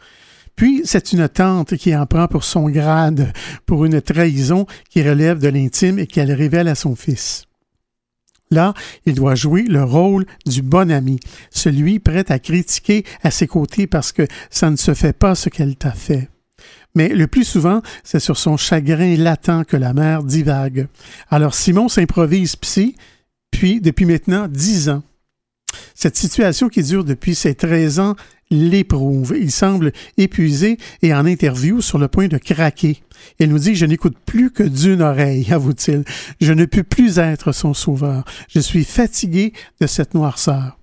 [0.57, 3.33] Puis, c'est une tante qui en prend pour son grade,
[3.67, 7.45] pour une trahison qui relève de l'intime et qu'elle révèle à son fils.
[8.51, 11.19] Là, il doit jouer le rôle du bon ami,
[11.51, 15.49] celui prêt à critiquer à ses côtés parce que ça ne se fait pas ce
[15.49, 16.29] qu'elle t'a fait.
[16.95, 20.87] Mais le plus souvent, c'est sur son chagrin latent que la mère divague.
[21.31, 22.95] Alors Simon s'improvise psy,
[23.51, 25.03] puis depuis maintenant dix ans.
[25.95, 28.17] Cette situation qui dure depuis ses 13 ans
[28.51, 29.35] l'éprouve.
[29.39, 33.03] Il semble épuisé et en interview sur le point de craquer.
[33.39, 36.05] Il nous dit Je n'écoute plus que d'une oreille, avoue-t-il.
[36.41, 38.25] Je ne peux plus être son sauveur.
[38.49, 40.79] Je suis fatigué de cette noirceur.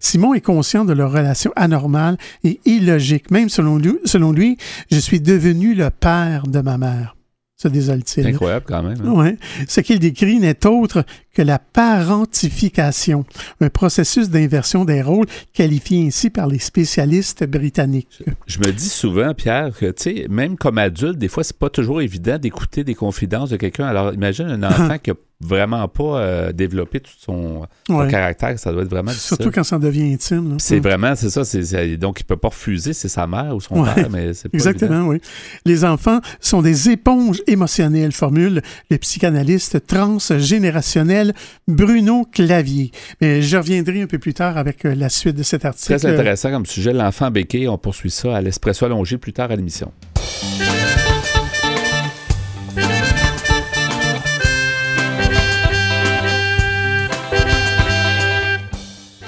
[0.00, 3.30] Simon est conscient de leur relation anormale et illogique.
[3.30, 4.56] Même selon lui, selon lui
[4.90, 7.14] je suis devenu le père de ma mère.
[7.56, 8.26] Se désole-t-il.
[8.26, 9.00] Incroyable quand même.
[9.06, 9.36] Hein?
[9.68, 13.24] Ce qu'il décrit n'est autre que la parentification,
[13.60, 18.22] un processus d'inversion des rôles qualifié ainsi par les spécialistes britanniques.
[18.46, 21.70] Je, me dis souvent, Pierre, que tu sais, même comme adulte, des fois, c'est pas
[21.70, 23.86] toujours évident d'écouter des confidences de quelqu'un.
[23.86, 27.66] Alors, imagine un enfant qui a vraiment pas euh, développé tout son,
[28.08, 28.58] caractère.
[28.58, 29.36] Ça doit être vraiment difficile.
[29.36, 30.56] Surtout quand ça devient intime.
[30.58, 31.42] C'est vraiment, c'est ça.
[31.96, 35.06] donc, il peut pas refuser, c'est sa mère ou son père, mais c'est pas Exactement,
[35.06, 35.20] oui.
[35.64, 41.34] Les enfants sont des éponges émotionnelles, formule le psychanalyste transgénérationnel
[41.68, 42.90] Bruno Clavier.
[43.20, 45.98] Mais je reviendrai un peu plus tard avec euh, la suite de cet article.
[45.98, 46.92] Très intéressant comme sujet.
[46.92, 49.92] L'enfant béqué, on poursuit ça à l'espresso allongé plus tard à l'émission.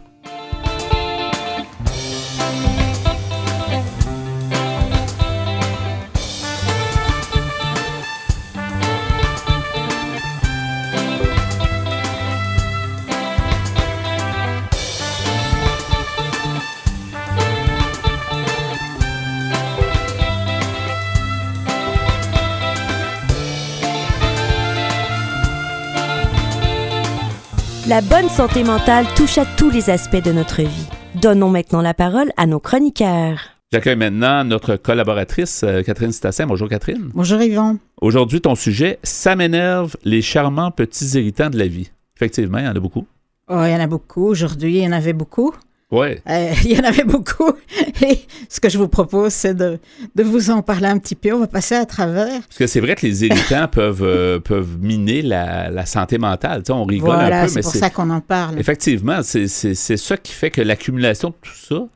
[28.37, 30.89] Santé mentale touche à tous les aspects de notre vie.
[31.23, 33.39] Donnons maintenant la parole à nos chroniqueurs.
[33.73, 36.47] J'accueille maintenant notre collaboratrice, euh, Catherine Stassin.
[36.47, 37.09] Bonjour, Catherine.
[37.15, 37.79] Bonjour, Yvan.
[38.03, 41.91] Aujourd'hui, ton sujet, ça m'énerve, les charmants petits irritants de la vie.
[42.15, 43.07] Effectivement, il y en a beaucoup.
[43.49, 44.27] Oh, il y en a beaucoup.
[44.27, 45.55] Aujourd'hui, il y en avait beaucoup.
[45.93, 46.09] Oui.
[46.29, 47.53] Euh, il y en avait beaucoup.
[48.03, 48.19] Et
[48.49, 49.79] ce que je vous propose, c'est de,
[50.17, 51.33] de vous en parler un petit peu.
[51.33, 52.41] On va passer à travers.
[52.43, 56.63] Parce que c'est vrai que les irritants peuvent, euh, peuvent miner la, la santé mentale.
[56.71, 58.59] On rigole voilà, un peu, c'est mais pour ça qu'on en parle.
[58.59, 61.87] Effectivement, c'est c'est- c'est ça qui fait que l'accumulation de tout ça,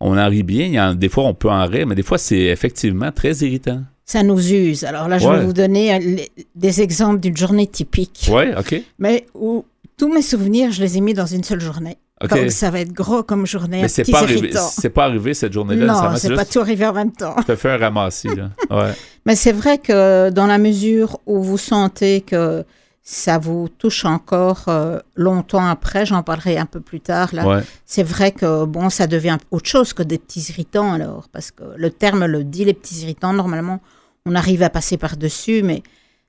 [0.00, 0.66] on en rit bien.
[0.66, 3.32] Il y en- des fois, on peut en rire, mais des fois, c'est effectivement très
[3.36, 3.82] irritant.
[4.04, 4.82] Ça nous use.
[4.84, 5.38] Alors là, je Ouais.
[5.38, 6.16] vais vous donner euh,
[6.56, 8.28] des exemples d'une journée typique.
[8.32, 8.82] Oui, OK.
[8.98, 9.64] Mais où
[9.96, 11.98] tous mes souvenirs, je les ai mis dans une seule journée.
[12.22, 12.30] OK.
[12.30, 15.52] Comme ça va être gros comme journée, mais c'est pas, arrivé, c'est pas arrivé cette
[15.52, 15.86] journée-là.
[15.86, 17.36] Non, c'est pas tout arrivé en même temps.
[17.36, 18.50] As fait un ramassis, là.
[18.70, 18.92] Ouais.
[19.24, 22.64] Mais c'est vrai que dans la mesure où vous sentez que
[23.02, 27.62] ça vous touche encore euh, longtemps après, j'en parlerai un peu plus tard, là, ouais.
[27.86, 31.62] c'est vrai que bon, ça devient autre chose que des petits irritants alors, parce que
[31.76, 33.80] le terme le dit, les petits irritants, normalement,
[34.26, 35.82] on arrive à passer par-dessus, mais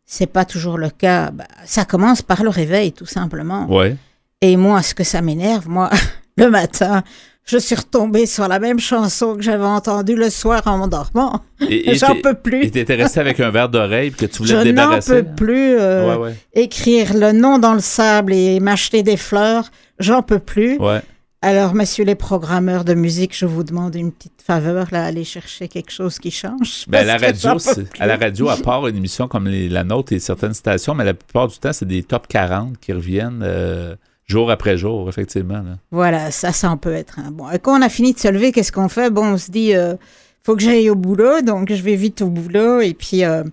[0.05, 1.31] c'est pas toujours le cas.
[1.31, 3.67] Bah, ça commence par le réveil, tout simplement.
[3.67, 3.97] Ouais.
[4.41, 5.89] Et moi, ce que ça m'énerve, moi,
[6.37, 7.03] le matin,
[7.45, 11.41] je suis retombée sur la même chanson que j'avais entendue le soir en m'endormant.
[11.93, 12.65] J'en peux plus.
[12.65, 15.23] Et t'étais resté avec un verre d'oreille que tu voulais te Je n'en débarrasser?
[15.23, 16.35] peux plus euh, Ouais, ouais.
[16.53, 19.69] écrire le nom dans le sable et m'acheter des fleurs.
[19.99, 20.77] J'en peux plus.
[20.77, 21.01] Ouais.
[21.41, 25.69] Alors, messieurs les programmeurs de musique, je vous demande une petite faveur, là, aller chercher
[25.69, 26.83] quelque chose qui change.
[26.89, 27.51] Ben, à, la radio,
[27.99, 31.05] à la radio, à part une émission comme les- la nôtre et certaines stations, mais
[31.05, 33.95] la plupart du temps, c'est des top 40 qui reviennent euh,
[34.29, 35.61] jour après jour, effectivement.
[35.61, 35.77] là.
[35.91, 37.19] Voilà, ça, ça en peut être.
[37.19, 39.09] un Bon, et quand on a fini de se lever, qu'est-ce qu'on fait?
[39.09, 39.95] Bon, on se dit, euh,
[40.43, 42.79] faut que j'aille au boulot, donc je vais vite au boulot.
[42.81, 43.43] Et puis euh,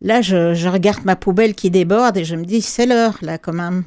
[0.00, 3.38] là, je, je regarde ma poubelle qui déborde et je me dis, c'est l'heure, là,
[3.38, 3.84] quand même.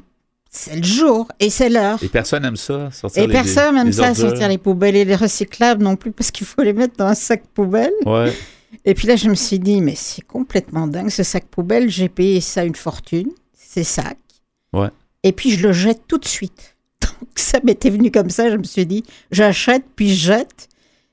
[0.56, 1.98] C'est le jour et c'est l'heure.
[2.00, 5.16] Et personne n'aime ça, sortir Et les- personne n'aime ça, sortir les poubelles et les
[5.16, 7.90] recyclables non plus, parce qu'il faut les mettre dans un sac poubelle.
[8.06, 8.32] Ouais.
[8.84, 11.90] Et puis là, je me suis dit, mais c'est complètement dingue, ce sac poubelle.
[11.90, 14.16] J'ai payé ça une fortune, ces sacs.
[14.72, 14.90] Ouais.
[15.24, 16.76] Et puis, je le jette tout de suite.
[17.00, 18.50] Donc, ça m'était venu comme ça.
[18.50, 20.68] Je me suis dit, j'achète, puis je jette.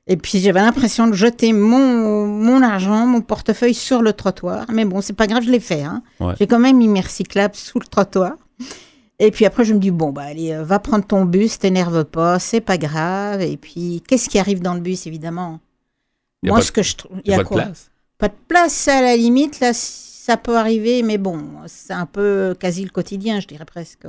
[0.05, 4.65] Et puis, j'avais l'impression de jeter mon, mon argent, mon portefeuille sur le trottoir.
[4.71, 5.83] Mais bon, c'est pas grave, je l'ai fait.
[5.83, 6.03] Hein.
[6.19, 6.33] Ouais.
[6.37, 8.33] J'ai quand même mis mes recyclables sous le trottoir.
[9.19, 12.05] Et puis après, je me dis, bon, bah, allez, euh, va prendre ton bus, t'énerve
[12.05, 13.41] pas, c'est pas grave.
[13.41, 15.59] Et puis, qu'est-ce qui arrive dans le bus, évidemment?
[16.43, 17.21] Moi, ce que je trouve.
[17.23, 17.61] Il y a pas de quoi?
[17.61, 17.91] place.
[18.17, 19.73] Pas de place, à la limite, là,
[20.31, 24.03] ça peut arriver, mais bon, c'est un peu quasi le quotidien, je dirais presque.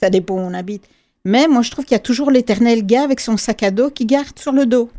[0.00, 0.84] Ça dépend où on habite.
[1.24, 3.90] Mais moi, je trouve qu'il y a toujours l'éternel gars avec son sac à dos
[3.90, 4.90] qui garde sur le dos.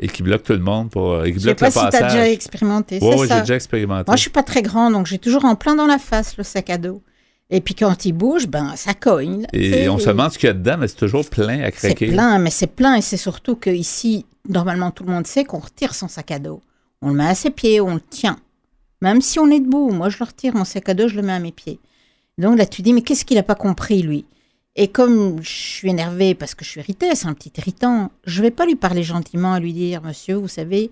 [0.00, 1.12] Et qui bloque tout le monde pour.
[1.12, 2.98] euh, et qui Je sais pas le si tu as déjà expérimenté.
[2.98, 3.34] C'est ouais, ça.
[3.36, 4.04] j'ai déjà expérimenté.
[4.08, 6.42] Moi, je suis pas très grand, donc j'ai toujours en plein dans la face le
[6.42, 7.02] sac à dos.
[7.50, 9.46] Et puis quand il bouge, ben ça cogne.
[9.52, 11.66] Et sais, on se demande ce qu'il y a dedans, mais c'est toujours plein à
[11.66, 12.08] C'est craquer.
[12.08, 12.94] plein, mais c'est plein.
[12.96, 16.38] Et c'est surtout que ici, normalement, tout le monde sait qu'on retire son sac à
[16.40, 16.60] dos.
[17.02, 18.38] On le met à ses pieds, on le tient.
[19.02, 21.22] Même si on est debout, moi, je le retire, mon sac à dos, je le
[21.22, 21.80] mets à mes pieds.
[22.38, 24.24] Donc là, tu dis, mais qu'est-ce qu'il n'a pas compris, lui?
[24.76, 28.40] Et comme je suis énervée parce que je suis irritée, c'est un petit irritant, je
[28.40, 30.90] vais pas lui parler gentiment et lui dire, monsieur, vous savez,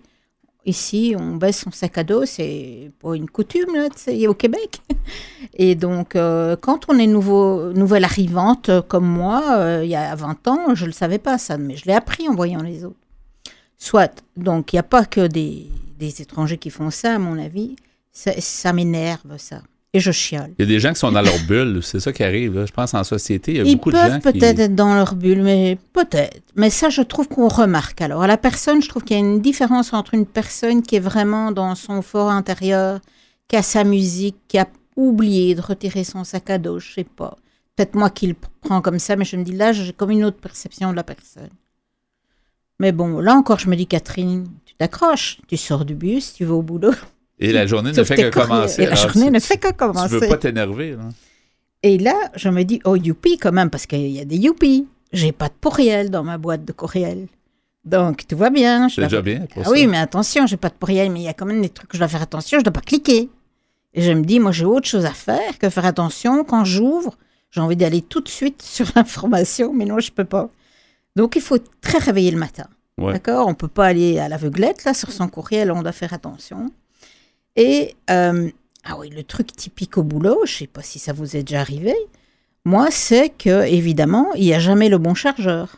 [0.66, 3.88] ici, on baisse son sac à dos, c'est pas une coutume, là,
[4.28, 4.80] au Québec.
[5.54, 10.14] Et donc, euh, quand on est nouveau, nouvelle arrivante comme moi, euh, il y a
[10.14, 12.84] 20 ans, je ne le savais pas ça, mais je l'ai appris en voyant les
[12.84, 12.96] autres.
[13.78, 17.76] Soit, donc il n'y a pas que des étrangers qui font ça, à mon avis.
[18.18, 19.62] Ça, ça m'énerve, ça.
[19.92, 20.52] Et je chiale.
[20.58, 22.52] Il y a des gens qui sont dans leur bulle, c'est ça qui arrive.
[22.56, 22.66] là.
[22.66, 24.40] Je pense en société, il y a Ils beaucoup de gens peuvent qui.
[24.40, 26.42] peut-être être dans leur bulle, mais peut-être.
[26.56, 28.00] Mais ça, je trouve qu'on remarque.
[28.02, 30.96] Alors, à la personne, je trouve qu'il y a une différence entre une personne qui
[30.96, 32.98] est vraiment dans son fort intérieur,
[33.46, 37.04] qui a sa musique, qui a oublié de retirer son sac à dos, je sais
[37.04, 37.36] pas.
[37.76, 40.24] Peut-être moi qui le prends comme ça, mais je me dis là, j'ai comme une
[40.24, 41.50] autre perception de la personne.
[42.80, 46.44] Mais bon, là encore, je me dis, Catherine, tu t'accroches, tu sors du bus, tu
[46.44, 46.94] vas au boulot.
[47.40, 48.82] Et la journée ne fait que commencer.
[48.82, 50.18] Et la journée ne fait que Tu commencer.
[50.18, 51.08] veux pas t'énerver, là.
[51.84, 54.86] Et là, je me dis, oh, youpi quand même, parce qu'il y a des youpi.
[55.12, 57.28] J'ai pas de pourriel dans ma boîte de courriel.
[57.84, 58.88] Donc, tout va bien.
[58.88, 59.70] C'est déjà bien pour Ah ça.
[59.70, 61.88] oui, mais attention, j'ai pas de pourriel, mais il y a quand même des trucs
[61.90, 63.30] que je dois faire attention, je dois pas cliquer.
[63.94, 66.44] Et je me dis, moi, j'ai autre chose à faire que faire attention.
[66.44, 67.16] Quand j'ouvre,
[67.50, 70.50] j'ai envie d'aller tout de suite sur l'information, mais non, je peux pas.
[71.16, 72.66] Donc, il faut être très réveillé le matin.
[72.98, 73.12] Ouais.
[73.12, 73.46] D'accord?
[73.46, 76.70] On peut pas aller à l'aveuglette, là, sur son courriel, on doit faire attention.
[77.58, 78.48] Et, euh,
[78.84, 81.60] ah oui, le truc typique au boulot, je sais pas si ça vous est déjà
[81.60, 81.94] arrivé,
[82.64, 85.76] moi, c'est que, évidemment, il n'y a jamais le bon chargeur.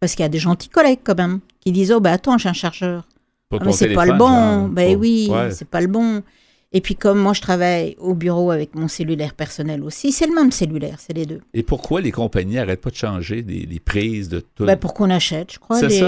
[0.00, 2.48] Parce qu'il y a des gentils collègues, quand même, qui disent, oh, ben attends, j'ai
[2.48, 3.06] un chargeur.
[3.52, 4.68] Ah, mais c'est pas le téléphone, bon.
[4.68, 5.50] Ben oui, Ouais.
[5.50, 6.22] c'est pas le bon.
[6.70, 10.34] Et puis comme moi je travaille au bureau avec mon cellulaire personnel aussi, c'est le
[10.34, 11.40] même cellulaire, c'est les deux.
[11.54, 14.66] Et pourquoi les compagnies n'arrêtent pas de changer les, les prises de tout?
[14.66, 16.00] Ben, pour qu'on achète, je crois, des-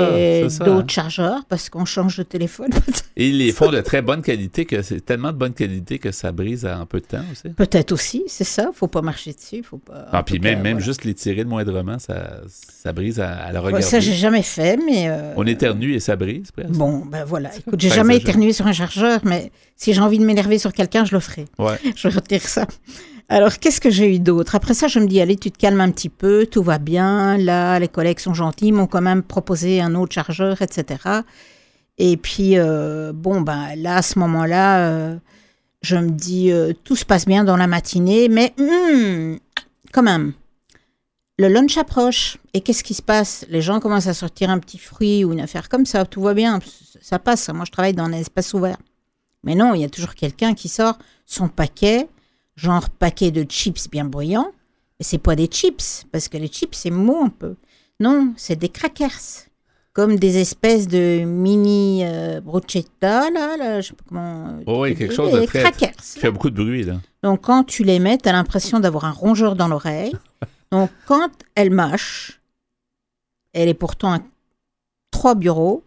[0.58, 0.84] d'autres hein.
[0.86, 2.68] chargeurs parce qu'on change de téléphone.
[3.16, 6.11] Et ils les font de très bonne qualité, que c'est tellement de bonne qualité que
[6.12, 7.48] ça brise en peu de temps aussi.
[7.54, 8.70] Peut-être aussi, c'est ça.
[8.74, 10.06] Faut pas marcher dessus, faut pas.
[10.12, 10.84] Ah, puis même, cas, même voilà.
[10.86, 13.84] juste les tirer le moindrement, ça, ça brise à, à la regarder.
[13.84, 15.08] ça j'ai jamais fait, mais.
[15.08, 16.70] euh, On éternue et ça brise presque.
[16.70, 17.50] Bon, ben voilà.
[17.56, 21.05] Écoute, j'ai jamais éternué sur un chargeur, mais si j'ai envie de m'énerver sur quelqu'un,
[21.05, 21.46] je le ferai.
[21.59, 21.78] Ouais.
[21.96, 22.66] Je retire ça.
[23.28, 24.57] Alors, qu'est-ce que j'ai eu d'autre?
[24.57, 27.38] Après ça, je me dis, allez, tu te calmes un petit peu, tout va bien.
[27.38, 30.98] Là, les collègues sont gentils, ils m'ont quand même proposé un autre chargeur, etc.
[31.96, 35.16] Et puis, euh, bon, ben là, à ce moment-là, euh,
[35.82, 39.36] je me dis, euh, tout se passe bien dans la matinée, mais hmm,
[39.92, 40.32] quand même,
[41.38, 42.36] le lunch approche.
[42.53, 43.46] Et qu'est-ce qui se passe?
[43.48, 46.34] Les gens commencent à sortir un petit fruit ou une affaire comme ça, tout va
[46.34, 46.59] bien,
[47.01, 47.48] ça passe.
[47.51, 48.76] Moi, je travaille dans un espace ouvert.
[49.45, 52.09] Mais non, il y a toujours quelqu'un qui sort son paquet,
[52.57, 54.53] genre paquet de chips bien bruyants.
[54.99, 57.57] Mais c'est pas des chips, parce que les chips, c'est mou un peu.
[58.01, 59.47] Non, c'est des crackers.
[59.93, 64.61] Comme des espèces de mini euh, bruschetta, là, là, je sais pas comment.
[64.66, 65.61] Oh oui, quelque chose de très.
[65.61, 65.97] crackers.
[65.97, 67.01] qui fait beaucoup de bruit, là.
[67.22, 70.14] Donc, quand tu les mets, tu as l'impression d'avoir un rongeur dans l'oreille.
[70.70, 72.41] Donc, quand elle mâche,
[73.53, 74.20] elle est pourtant à
[75.11, 75.82] trois bureaux.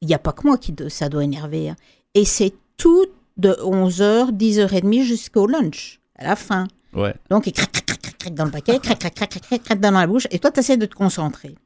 [0.00, 1.68] Il n'y a pas que moi qui ça doit énerver.
[1.70, 1.76] hein.
[2.14, 3.06] Et c'est tout
[3.36, 6.68] de 11h, 10h30 jusqu'au lunch, à la fin.
[6.94, 7.14] Ouais.
[7.30, 9.80] Donc, il crac, crac, crac, crac, crac dans le paquet, crac, crac, crac, crac, crac,
[9.80, 10.28] dans la bouche.
[10.30, 11.56] Et toi, tu essaies de te concentrer.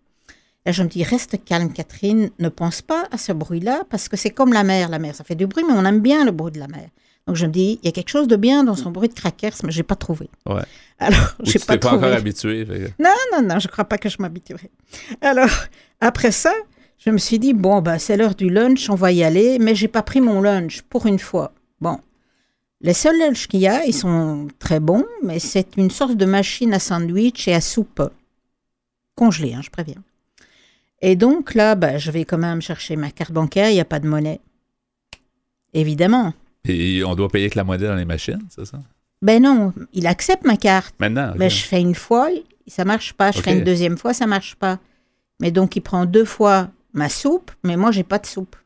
[0.64, 2.30] Là, je me dis, reste calme, Catherine.
[2.38, 4.88] Ne pense pas à ce bruit-là, parce que c'est comme la mer.
[4.88, 6.88] La mer, ça fait du bruit, mais on aime bien le bruit de la mer.
[7.26, 9.14] Donc, je me dis, il y a quelque chose de bien dans son bruit de
[9.14, 10.30] crackers, mais j'ai pas trouvé.
[10.46, 10.62] Ouais.
[10.99, 12.07] Alors, j'ai tu pas t'es pas trouvé.
[12.07, 12.64] encore habitué.
[12.64, 14.70] fait Non, non, non, je crois pas que je m'habituerai.
[15.20, 15.51] Alors,
[16.01, 16.55] après ça,
[16.99, 19.74] je me suis dit, bon, ben, c'est l'heure du lunch, on va y aller, mais
[19.74, 21.53] j'ai pas pris mon lunch pour une fois.
[21.80, 22.01] Bon.
[22.80, 26.24] Les seuls lunchs qu'il y a, ils sont très bons, mais c'est une sorte de
[26.24, 28.03] machine à sandwich et à soupe.
[29.14, 30.03] Congelée, hein, je préviens.
[31.01, 33.84] Et donc là, ben, je vais quand même chercher ma carte bancaire, il n'y a
[33.84, 34.40] pas de monnaie.
[35.72, 36.34] Évidemment.
[36.64, 38.78] Et on doit payer avec la monnaie dans les machines, c'est ça?
[39.22, 40.94] Ben non, il accepte ma carte.
[40.99, 41.32] Maintenant.
[41.36, 41.53] Mais ok.
[41.53, 42.28] je fais une fois,
[42.66, 43.32] ça marche pas.
[43.32, 44.78] Je fais une deuxième fois, ça marche pas.
[45.40, 46.68] Mais donc, il prend deux fois
[46.99, 48.57] ma soupe, mais moi, j'ai pas de soupe.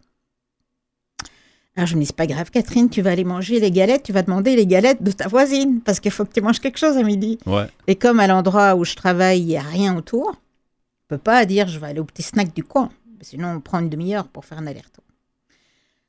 [1.77, 4.13] Alors, je me dis, c'est pas grave, Catherine, tu vas aller manger les galettes, tu
[4.13, 6.97] vas demander les galettes de ta voisine, parce qu'il faut que tu manges quelque chose
[6.99, 7.39] à midi.
[7.47, 7.67] Ouais.
[7.87, 11.47] Et comme à l'endroit où je travaille, il n'y a rien autour, je peux pas
[11.47, 12.91] dire, je vais aller au petit snack du coin.
[13.23, 15.05] Sinon, on prend une demi-heure pour faire un aller-retour.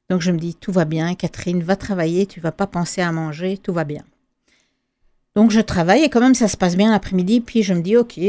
[0.10, 3.12] Donc, je me dis, tout va bien, Catherine, va travailler, tu vas pas penser à
[3.12, 4.04] manger, tout va bien.
[5.36, 7.40] Donc, je travaille et quand même, ça se passe bien l'après-midi.
[7.40, 8.20] Puis, je me dis, OK,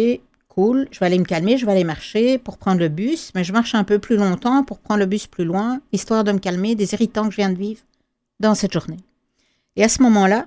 [0.54, 3.32] cool, je vais aller me calmer, je vais aller marcher pour prendre le bus.
[3.34, 6.32] Mais je marche un peu plus longtemps pour prendre le bus plus loin, histoire de
[6.32, 7.82] me calmer des irritants que je viens de vivre
[8.40, 8.98] dans cette journée.
[9.76, 10.46] Et à ce moment-là,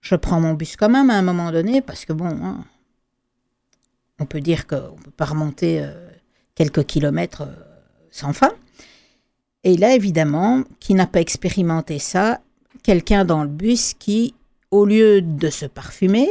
[0.00, 2.64] je prends mon bus quand même à un moment donné, parce que bon, hein,
[4.18, 6.08] on peut dire qu'on ne peut pas remonter euh,
[6.54, 7.54] quelques kilomètres euh,
[8.10, 8.52] sans fin.
[9.64, 12.40] Et là, évidemment, qui n'a pas expérimenté ça,
[12.82, 14.34] quelqu'un dans le bus qui,
[14.70, 16.28] au lieu de se parfumer,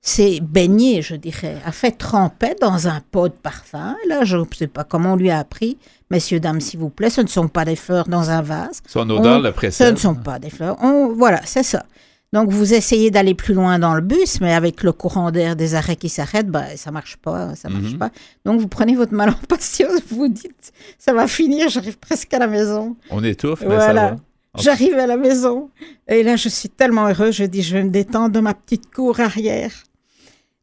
[0.00, 3.96] s'est baigné, je dirais, a fait tremper dans un pot de parfum.
[4.08, 5.76] Là, je ne sais pas comment on lui a appris.
[6.10, 8.80] Messieurs, dames, s'il vous plaît, ce ne sont pas des fleurs dans un vase.
[8.86, 9.94] Son odeur le Ce précède.
[9.94, 10.76] ne sont pas des fleurs.
[10.82, 11.84] On- voilà, c'est ça.
[12.32, 15.74] Donc, vous essayez d'aller plus loin dans le bus, mais avec le courant d'air des
[15.74, 17.98] arrêts qui s'arrêtent, bah, ça marche pas, ça marche Mhm.
[17.98, 18.10] pas.
[18.44, 22.32] Donc, vous prenez votre mal en patience, vous vous dites, ça va finir, j'arrive presque
[22.34, 22.96] à la maison.
[23.10, 24.08] On étouffe, mais ça Voilà.
[24.10, 24.12] va.
[24.54, 24.62] Ok.
[24.62, 25.70] J'arrive à la maison.
[26.06, 28.92] Et là, je suis tellement heureuse, je dis, je vais me détendre dans ma petite
[28.92, 29.72] cour arrière.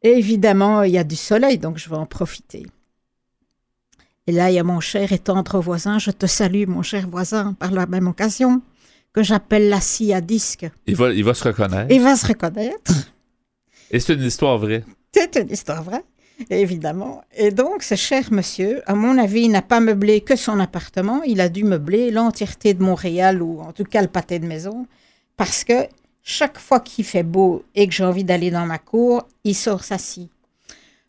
[0.06, 2.68] Et évidemment, il y a du soleil, donc je vais en profiter.
[4.28, 5.98] Et là, il y a mon cher et tendre voisin.
[5.98, 8.62] Je te salue, mon cher voisin, par la même occasion,
[9.14, 10.70] que j'appelle la scie à disque.
[10.86, 11.92] Il va, il va se reconnaître.
[11.92, 12.94] Il va se reconnaître.
[13.90, 14.84] Et c'est une histoire vraie.
[15.12, 16.06] C'est une histoire vraie,
[16.52, 17.24] évidemment.
[17.36, 21.24] Et donc, ce cher monsieur, à mon avis, il n'a pas meublé que son appartement,
[21.24, 24.86] il a dû meubler l'entièreté de Montréal, ou en tout cas le pâté de maison,
[25.36, 25.88] parce que
[26.28, 29.84] chaque fois qu'il fait beau et que j'ai envie d'aller dans ma cour, il sort
[29.84, 30.28] sa scie.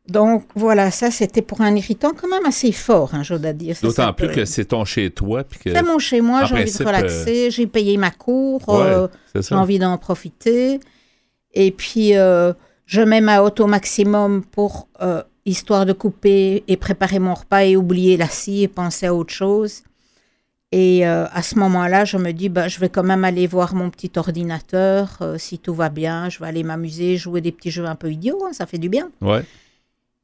[0.08, 3.74] Donc voilà, ça c'était pour un irritant quand même assez fort, hein, je dois dire.
[3.82, 5.42] D'autant plus que c'est ton chez-toi.
[5.44, 5.72] Puis que...
[5.72, 9.54] C'est mon chez moi, j'ai envie de relaxer, j'ai payé ma cour, Ouais, euh, j'ai
[9.54, 10.80] envie d'en profiter.
[11.54, 12.52] Et puis, euh,
[12.84, 17.64] je mets ma haute au maximum pour, euh, histoire de couper et préparer mon repas
[17.64, 19.82] et oublier la scie et penser à autre chose.
[20.72, 23.74] Et euh, à ce moment-là, je me dis, bah, je vais quand même aller voir
[23.74, 25.16] mon petit ordinateur.
[25.22, 28.10] euh, si tout va bien, je vais aller m'amuser, jouer des petits jeux un peu
[28.10, 29.10] idiots, hein, ça fait du bien.
[29.20, 29.42] Ouais.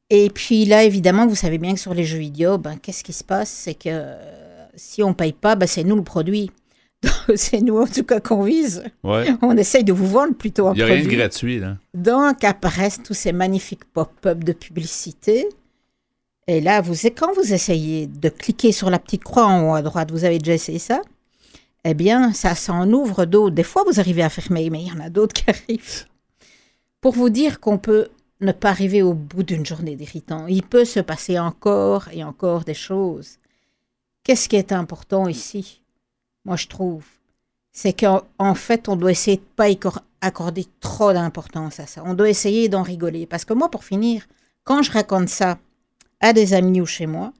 [0.09, 3.13] Et puis là, évidemment, vous savez bien que sur les jeux vidéo, ben, qu'est-ce qui
[3.13, 3.49] se passe?
[3.49, 4.15] C'est que euh,
[4.75, 6.51] si on ne paye pas, ben, c'est nous le produit.
[7.35, 8.81] C'est nous, en tout cas, qu'on vise.
[9.03, 9.27] Ouais.
[9.41, 11.17] On essaye de vous vendre plutôt un Il n'y a rien de produit.
[11.17, 11.77] gratuit, là.
[11.93, 15.49] Donc apparaissent tous ces magnifiques pop-up de publicité.
[16.47, 19.81] Et là, vous, quand vous essayez de cliquer sur la petite croix en haut à
[19.81, 21.01] droite, vous avez déjà essayé ça?
[21.85, 23.55] Eh bien, ça s'en ouvre d'autres.
[23.55, 26.05] Des fois, vous arrivez à fermer, mais il y en a d'autres qui arrivent.
[27.01, 28.07] Pour vous dire qu'on peut
[28.41, 30.47] ne pas arriver au bout d'une journée d'irritant.
[30.47, 33.37] Il peut se passer encore et encore des choses.
[34.23, 35.81] Qu'est-ce qui est important ici?
[36.45, 37.05] Moi, je trouve.
[37.71, 42.03] C'est qu'en en fait, on doit essayer de ne pas accorder trop d'importance à ça.
[42.05, 43.25] On doit essayer d'en rigoler.
[43.25, 44.25] Parce que moi, pour finir,
[44.63, 45.57] quand je raconte ça
[46.23, 47.33] à des amis ou chez moi,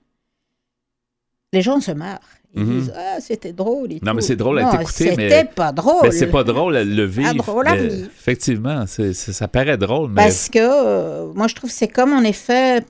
[1.53, 2.19] les gens se marrent.
[2.55, 2.79] Ils Mhm.
[2.79, 3.91] disent Ah, c'était drôle.
[3.91, 4.15] et Non, tout.
[4.17, 6.03] mais c'est drôle à t'écouter, mais- C'était pas drôle.
[6.03, 7.33] Mais c'est pas drôle à le vivre.
[7.35, 8.05] drôle à vivre.
[8.05, 11.87] Effectivement, c'est- c'est- ça paraît drôle, mais Parce que euh, moi, je trouve que c'est
[11.87, 12.83] comme en effet,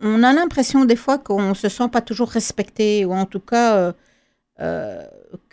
[0.00, 3.76] on a l'impression des fois qu'on se sent pas toujours respecté, ou en tout cas,
[3.76, 3.92] euh,
[4.60, 5.02] euh,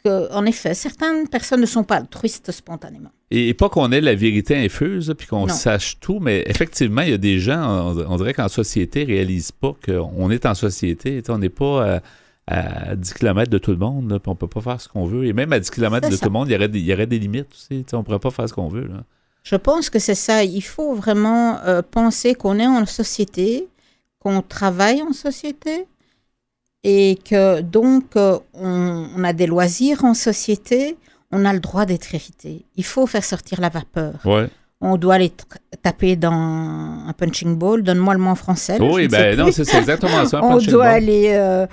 [0.03, 3.09] que, en effet, certaines personnes ne sont pas altruistes spontanément.
[3.32, 7.09] Et, et pas qu'on ait la vérité infuse, puis qu'on sache tout, mais effectivement, il
[7.09, 10.53] y a des gens, on, on dirait qu'en société, ne réalisent pas qu'on est en
[10.53, 11.21] société.
[11.30, 11.99] On n'est pas euh,
[12.47, 15.05] à 10 km de tout le monde, là, puis on peut pas faire ce qu'on
[15.05, 15.25] veut.
[15.25, 16.19] Et même à 10 km de ça.
[16.19, 17.86] tout le monde, il y aurait des, il y aurait des limites aussi.
[17.93, 18.88] On ne pourrait pas faire ce qu'on veut.
[18.88, 19.03] Là.
[19.43, 20.43] Je pense que c'est ça.
[20.43, 23.67] Il faut vraiment euh, penser qu'on est en société,
[24.19, 25.86] qu'on travaille en société,
[26.89, 30.95] et que donc euh, on, on a des loisirs en société.
[31.33, 32.63] On a le droit d'être irrité.
[32.77, 34.13] Il faut faire sortir la vapeur.
[34.23, 34.47] Ouais.
[34.79, 35.33] On doit aller
[35.83, 37.83] taper dans un punching ball.
[37.83, 38.79] Donne-moi le mot en français.
[38.79, 40.38] là, Oui, ne ben non, c'est exactement ça.
[40.41, 40.95] un on doit ball.
[40.95, 41.67] aller, euh,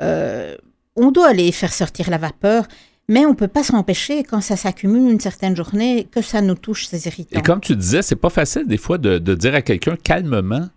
[0.00, 0.54] euh,
[0.94, 2.68] on doit aller faire sortir la vapeur,
[3.08, 6.86] mais on peut pas s'empêcher quand ça s'accumule une certaine journée que ça nous touche
[6.86, 7.40] ces irritants.
[7.40, 10.68] Et comme tu disais, c'est pas facile des fois de, de dire à quelqu'un calmement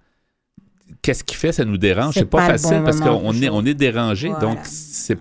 [1.02, 2.14] qu'est-ce qu'il fait, ça nous dérange.
[2.14, 4.30] C'est pas, pas le facile bon parce qu'on est, on est dérangé.
[4.30, 4.42] Voilà.
[4.46, 5.18] Donc, c'est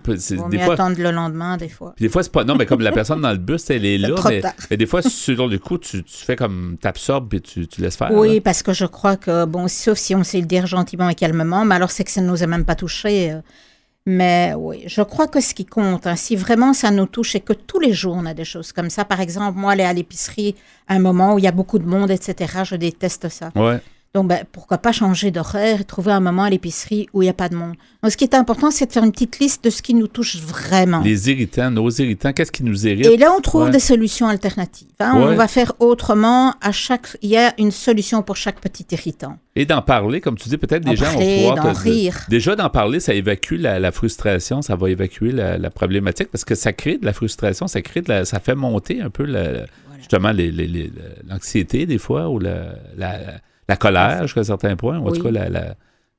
[0.51, 0.75] des fois.
[0.75, 1.93] attendre le lendemain des fois.
[1.97, 2.45] Puis des fois, c'est pas.
[2.45, 4.11] Non, mais comme la personne dans le bus, elle est là.
[4.71, 6.77] Mais, des fois, sur le coup, tu, tu fais comme.
[6.81, 8.13] T'absorbes puis tu, tu laisses faire.
[8.13, 8.41] Oui, là.
[8.41, 11.65] parce que je crois que, bon, sauf si on sait le dire gentiment et calmement,
[11.65, 13.33] mais alors c'est que ça ne nous a même pas touchés.
[13.33, 13.41] euh.
[14.05, 17.41] Mais oui, je crois que ce qui compte, hein, si vraiment ça nous touche et
[17.41, 19.93] que tous les jours on a des choses comme ça, par exemple, moi aller à
[19.93, 20.57] l'épicerie
[20.89, 23.53] à un moment où il y a beaucoup de monde, etc., je déteste ça.
[23.55, 23.81] Ouais.
[24.15, 27.31] Donc, ben, pourquoi pas changer d'horaire et trouver un moment à l'épicerie où il n'y
[27.31, 27.77] a pas de monde.
[28.03, 30.07] Donc, ce qui est important, c'est de faire une petite liste de ce qui nous
[30.07, 31.01] touche vraiment.
[31.01, 33.07] Les irritants, nos irritants, qu'est-ce qui nous irrite?
[33.07, 33.71] Et là, on trouve Ouais.
[33.71, 34.89] des solutions alternatives.
[35.01, 35.17] hein.
[35.17, 35.33] Ouais.
[35.33, 36.55] On va faire autrement.
[36.61, 39.39] À chaque, il y a une solution pour chaque petit irritant.
[39.57, 41.77] Et d'en parler, comme tu dis, peut-être des En gens vont pouvoir.
[41.77, 42.19] rire.
[42.29, 46.45] Déjà, d'en parler, ça évacue la, la frustration, ça va évacuer la, la problématique parce
[46.45, 49.25] que ça crée de la frustration, ça crée de la- ça fait monter un peu
[49.25, 49.65] la-
[49.97, 50.93] justement les- les- les-
[51.29, 52.75] l'anxiété des fois ou la,
[53.69, 54.99] la, colère jusqu'à un certain point.
[54.99, 55.19] Ou en Oui.
[55.19, 55.75] tout cas, la, la-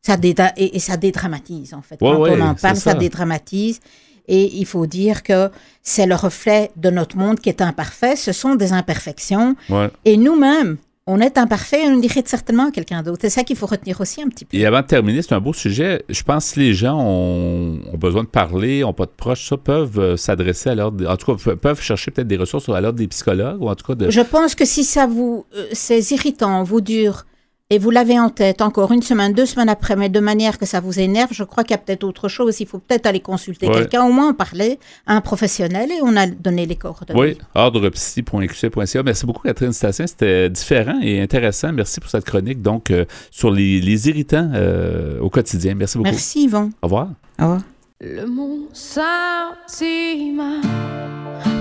[0.06, 1.96] Ça déda- et, et ça dédramatise, en fait.
[2.02, 2.92] Ouais, Quand ouais, on en c'est parle, ça.
[2.92, 2.98] ça.
[2.98, 3.80] dédramatise.
[4.28, 5.50] Et il faut dire que
[5.82, 8.16] c'est le reflet de notre monde qui est imparfait.
[8.16, 9.56] Ce sont des imperfections.
[9.70, 9.90] ouais.
[10.06, 13.18] Et nous-mêmes, on est imparfait et on irrite certainement quelqu'un d'autre.
[13.22, 14.56] C'est ça qu'il faut retenir aussi un petit peu.
[14.56, 16.06] Et avant de terminer, c'est un beau sujet.
[16.08, 19.58] Je pense que les gens ont, ont besoin de parler, ont pas de proches, ça,
[19.58, 21.06] peuvent euh, s'adresser à l'ordre.
[21.10, 23.76] En tout cas, pe- peuvent chercher peut-être des ressources à l'ordre des psychologues ou en
[23.76, 24.10] tout cas de.
[24.10, 27.26] Je pense que si ça vous, euh, ces irritants vous durent
[27.74, 30.66] et vous l'avez en tête encore une semaine, deux semaines après, mais de manière que
[30.68, 32.60] ça vous énerve, je crois qu'il y a peut-être autre chose.
[32.60, 33.74] Il faut peut-être aller consulter Ouais.
[33.74, 37.20] quelqu'un, au moins en parler à un professionnel et on a donné les coordonnées.
[37.20, 39.04] Oui, ordrepsy.qc.ca.
[39.04, 40.06] Merci beaucoup, Catherine Stassin.
[40.06, 41.72] C'était différent et intéressant.
[41.74, 45.74] Merci pour cette chronique, donc, euh, sur les, les irritants euh, au quotidien.
[45.74, 46.12] Merci beaucoup.
[46.12, 46.70] Merci Yvon.
[46.82, 47.08] Au revoir.
[47.40, 47.62] Au revoir.
[48.02, 50.62] Le mot sentiment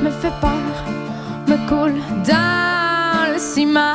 [0.02, 0.84] me fait peur,
[1.48, 1.94] me coule
[2.26, 3.94] dans le ciment.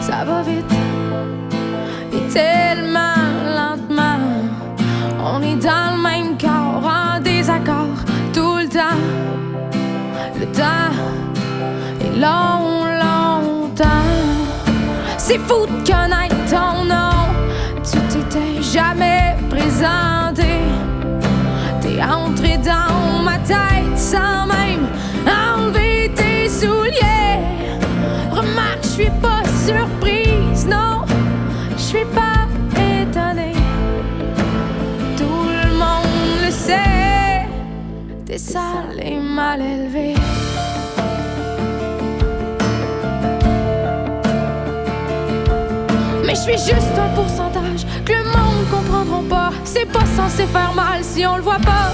[0.00, 0.64] Ça va vite
[2.32, 3.16] tellement
[3.56, 4.18] lentement.
[5.20, 7.98] On est dans le même corps, en désaccord
[8.32, 9.00] tout le temps.
[10.40, 10.92] Le temps
[12.00, 14.10] est long, longtemps.
[15.18, 16.31] C'est fou de connaître
[38.32, 40.14] t'es sale et mal élevé.
[46.24, 49.50] Mais je suis juste un pourcentage que le monde comprendront pas.
[49.64, 51.92] C'est pas censé faire mal si on le voit pas.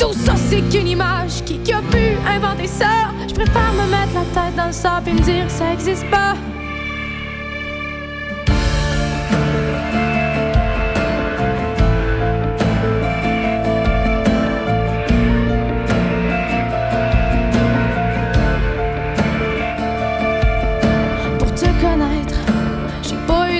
[0.00, 1.44] Tout ça, c'est qu'une image.
[1.44, 3.12] Qui, qui a pu inventer ça?
[3.28, 6.10] Je préfère me mettre la tête dans le sable et me dire que ça existe
[6.10, 6.34] pas.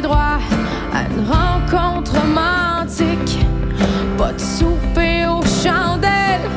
[0.00, 0.38] droit
[0.92, 3.38] à une rencontre romantique.
[4.16, 6.48] Pas de souper aux chandelles,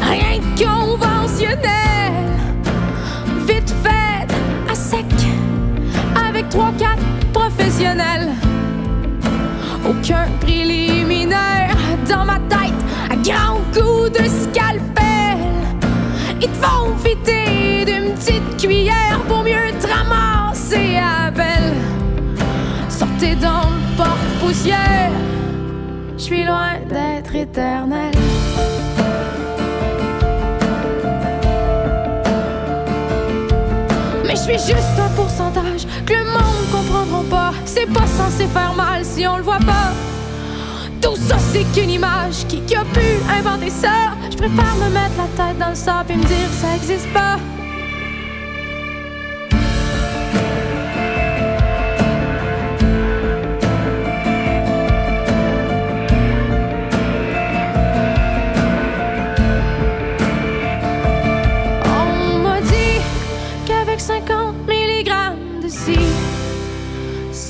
[0.00, 2.12] rien de conventionnel.
[3.46, 4.26] Vite fait,
[4.70, 5.06] à sec,
[6.28, 7.02] avec trois, quatre
[7.32, 8.30] professionnels.
[9.88, 11.74] Aucun préliminaire
[12.08, 15.38] dans ma tête, à grand coup de scalpel.
[16.40, 19.42] Ils te vont fitter d'une petite cuillère pour
[24.52, 28.12] je suis loin d'être éternel.
[34.24, 37.52] Mais je suis juste un pourcentage que le monde comprendra pas.
[37.64, 39.92] C'est pas censé faire mal si on le voit pas.
[41.00, 42.46] Tout ça, c'est qu'une image.
[42.48, 43.06] Qui, qui a pu
[43.38, 44.16] inventer ça?
[44.30, 47.38] Je préfère me mettre la tête dans le sable et me dire ça existe pas.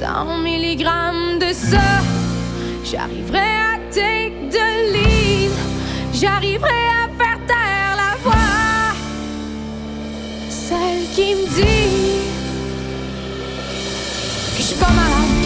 [0.00, 0.82] 100 mg
[1.40, 2.00] de ça,
[2.82, 5.50] j'arriverai à take de lead,
[6.14, 8.94] j'arriverai à faire taire la voix,
[10.48, 11.89] celle qui me dit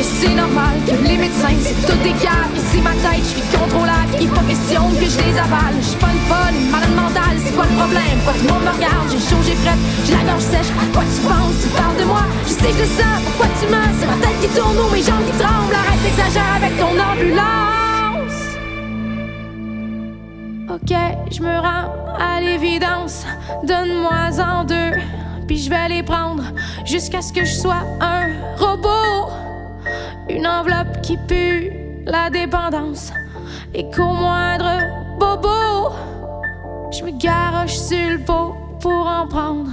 [0.04, 4.28] c'est normal, que les médecins c'est tout des ici ma tête, je suis contrôlable, il
[4.28, 7.64] pas question que je les avale, je suis pas une folle, malade mentale, c'est quoi
[7.64, 10.42] le problème, pourquoi tout le monde me regarde, j'ai chaud, j'ai fret, j'ai la gorge
[10.42, 13.48] sèche, quoi tu penses, tu parles de moi, je sais que je le sens, pourquoi
[13.58, 16.76] tu mens, c'est ma tête qui tourne ou mes jambes qui tremblent, arrête d'exagérer avec
[16.76, 17.74] ton ambulance.
[20.68, 20.92] Ok,
[21.30, 21.88] je me rends
[22.18, 23.24] à l'évidence,
[23.64, 24.92] donne-moi en deux,
[25.46, 26.44] puis je vais les prendre
[26.84, 28.28] jusqu'à ce que je sois un
[28.58, 29.43] robot.
[30.28, 31.70] Une enveloppe qui pue
[32.06, 33.12] la dépendance
[33.74, 34.80] et qu'au moindre
[35.18, 35.94] bobo,
[36.90, 39.70] je me garoche sur le pot pour en prendre.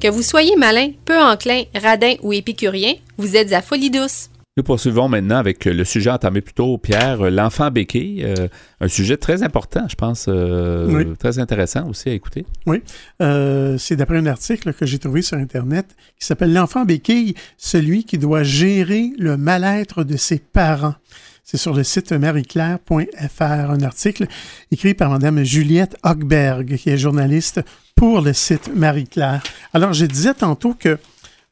[0.00, 4.28] Que vous soyez malin, peu enclin, radin ou épicurien, vous êtes à folie douce.
[4.56, 8.22] Nous poursuivons maintenant avec le sujet entamé plus tôt, Pierre, l'enfant béquille.
[8.24, 8.46] euh,
[8.80, 11.16] un sujet très important, je pense, euh, Oui.
[11.18, 12.46] très intéressant aussi à écouter.
[12.64, 12.80] Oui,
[13.20, 15.86] Euh, c'est d'après un article que j'ai trouvé sur Internet
[16.20, 20.94] qui s'appelle L'enfant béquille, celui qui doit gérer le mal-être de ses parents.
[21.42, 24.28] C'est sur le site marieclaire.fr, un article
[24.70, 27.60] écrit par Mme Juliette Hochberg, qui est journaliste
[27.96, 29.42] pour le site Marie-Claire.
[29.72, 30.96] Alors, je disais tantôt que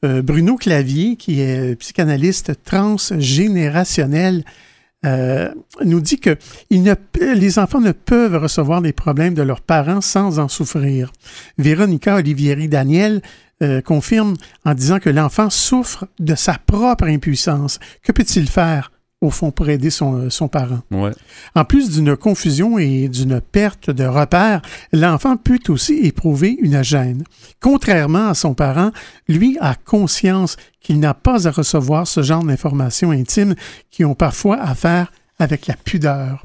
[0.05, 4.45] euh, Bruno Clavier, qui est psychanalyste transgénérationnel,
[5.05, 5.51] euh,
[5.85, 6.37] nous dit que
[6.71, 11.13] les enfants ne peuvent recevoir les problèmes de leurs parents sans en souffrir.
[11.59, 13.21] Véronica Olivieri-Daniel
[13.63, 14.35] euh, confirme
[14.65, 17.81] en disant que l'enfant souffre de sa propre impuissance.
[18.03, 18.93] Que peut-il faire,
[19.23, 20.81] au fond, pour aider son, son parent?
[20.91, 21.13] Ouais.
[21.55, 24.61] En plus d'une confusion et d'une perte de repères,
[24.93, 27.25] l'enfant peut aussi éprouver une gêne.
[27.61, 28.91] Contrairement à son parent,
[29.29, 33.55] lui a conscience qu'il n'a pas à recevoir ce genre d'informations intimes
[33.91, 36.45] qui ont parfois à faire avec la pudeur.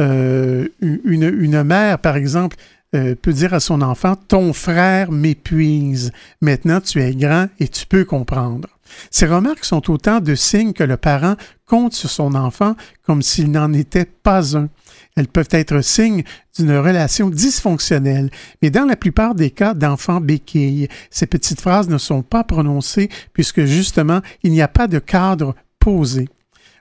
[0.00, 2.56] Euh, une, une mère, par exemple,
[2.94, 6.12] euh, peut dire à son enfant, Ton frère m'épuise.
[6.40, 8.68] Maintenant, tu es grand et tu peux comprendre.
[9.10, 11.36] Ces remarques sont autant de signes que le parent
[11.66, 14.68] compte sur son enfant comme s'il n'en était pas un.
[15.16, 16.24] Elles peuvent être signes
[16.56, 18.30] d'une relation dysfonctionnelle,
[18.60, 23.08] mais dans la plupart des cas d'enfants béquilles, ces petites phrases ne sont pas prononcées
[23.32, 26.28] puisque justement, il n'y a pas de cadre posé.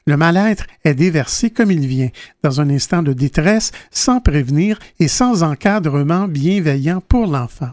[0.07, 2.09] Le mal-être est déversé comme il vient,
[2.43, 7.71] dans un instant de détresse, sans prévenir et sans encadrement bienveillant pour l'enfant.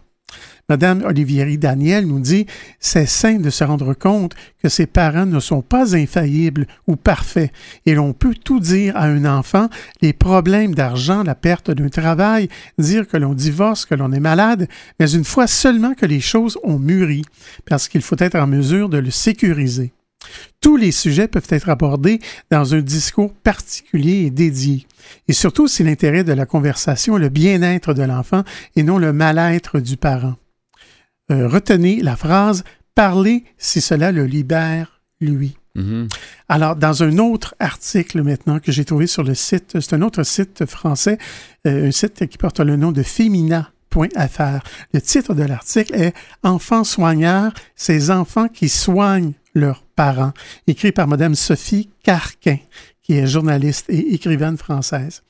[0.70, 2.44] Madame Olivieri Daniel nous dit
[2.78, 7.50] c'est sain de se rendre compte que ses parents ne sont pas infaillibles ou parfaits
[7.86, 9.70] et l'on peut tout dire à un enfant
[10.02, 14.68] les problèmes d'argent, la perte d'un travail, dire que l'on divorce, que l'on est malade,
[15.00, 17.24] mais une fois seulement que les choses ont mûri,
[17.64, 19.94] parce qu'il faut être en mesure de le sécuriser.
[20.60, 22.18] Tous les sujets peuvent être abordés
[22.50, 24.86] dans un discours particulier et dédié.
[25.28, 28.44] Et surtout si l'intérêt de la conversation est le bien-être de l'enfant
[28.76, 30.34] et non le mal-être du parent.
[31.30, 32.64] Euh, retenez la phrase
[32.94, 35.56] Parlez si cela le libère, lui.
[35.76, 36.08] Mhm.
[36.48, 40.24] Alors, dans un autre article maintenant que j'ai trouvé sur le site, c'est un autre
[40.24, 41.18] site français,
[41.66, 44.58] euh, un site qui porte le nom de Femina.fr.
[44.92, 46.12] Le titre de l'article est
[46.42, 50.32] Enfants soigneurs, ces enfants qui soignent leurs parents,
[50.66, 52.58] écrit par Madame Sophie Carquin,
[53.02, 55.22] qui est journaliste et écrivaine française.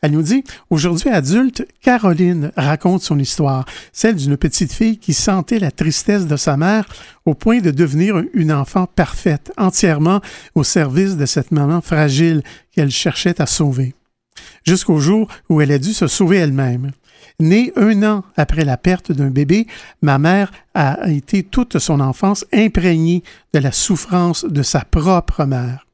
[0.00, 5.58] Elle nous dit, aujourd'hui adulte, Caroline raconte son histoire, celle d'une petite fille qui sentait
[5.58, 6.86] la tristesse de sa mère
[7.24, 10.20] au point de devenir une enfant parfaite, entièrement
[10.54, 13.94] au service de cette maman fragile qu'elle cherchait à sauver.
[14.64, 16.92] Jusqu'au jour où elle a dû se sauver elle-même.
[17.40, 19.66] Née un an après la perte d'un bébé,
[20.00, 25.87] ma mère a été toute son enfance imprégnée de la souffrance de sa propre mère.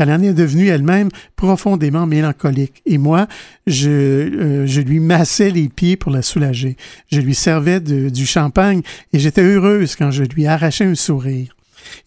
[0.00, 2.82] Elle en est devenue elle-même profondément mélancolique.
[2.86, 3.26] Et moi,
[3.66, 6.76] je, euh, je, lui massais les pieds pour la soulager.
[7.12, 8.82] Je lui servais du champagne
[9.12, 11.54] et j'étais heureuse quand je lui arrachais un sourire.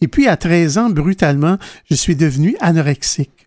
[0.01, 1.57] Et puis, à 13 ans, brutalement,
[1.89, 3.43] je suis devenue anorexique.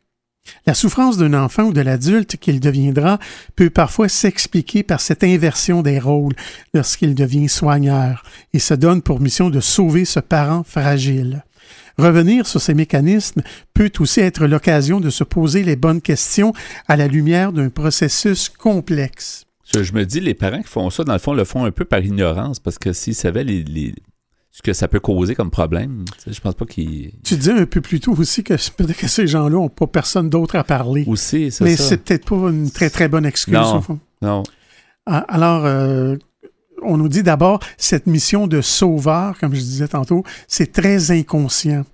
[0.66, 3.18] La souffrance d'un enfant ou de l'adulte qu'il deviendra
[3.56, 6.34] peut parfois s'expliquer par cette inversion des rôles
[6.74, 8.22] lorsqu'il devient soigneur
[8.52, 11.44] et se donne pour mission de sauver ce parent fragile.
[11.98, 13.42] Revenir sur ces mécanismes
[13.72, 16.52] peut aussi être l'occasion de se poser les bonnes questions
[16.88, 19.46] à la lumière d'un processus complexe.
[19.74, 21.84] Je me dis, les parents qui font ça, dans le fond, le font un peu
[21.84, 23.94] par ignorance, parce que s'ils savaient les,
[24.52, 27.12] ce que ça peut causer comme problème, je pense pas qu'ils...
[27.24, 30.30] Tu disais un peu plus tôt aussi que peut-être que ces gens-là n'ont pas personne
[30.30, 31.04] d'autre à parler.
[31.06, 34.00] Aussi, c'est Mais c'est peut-être pas une très, très bonne excuse, non, au fond.
[34.22, 34.42] Non.
[35.04, 36.16] Ah, alors, euh,
[36.86, 41.84] on nous dit d'abord, cette mission de sauveur, comme je disais tantôt, c'est très inconscient.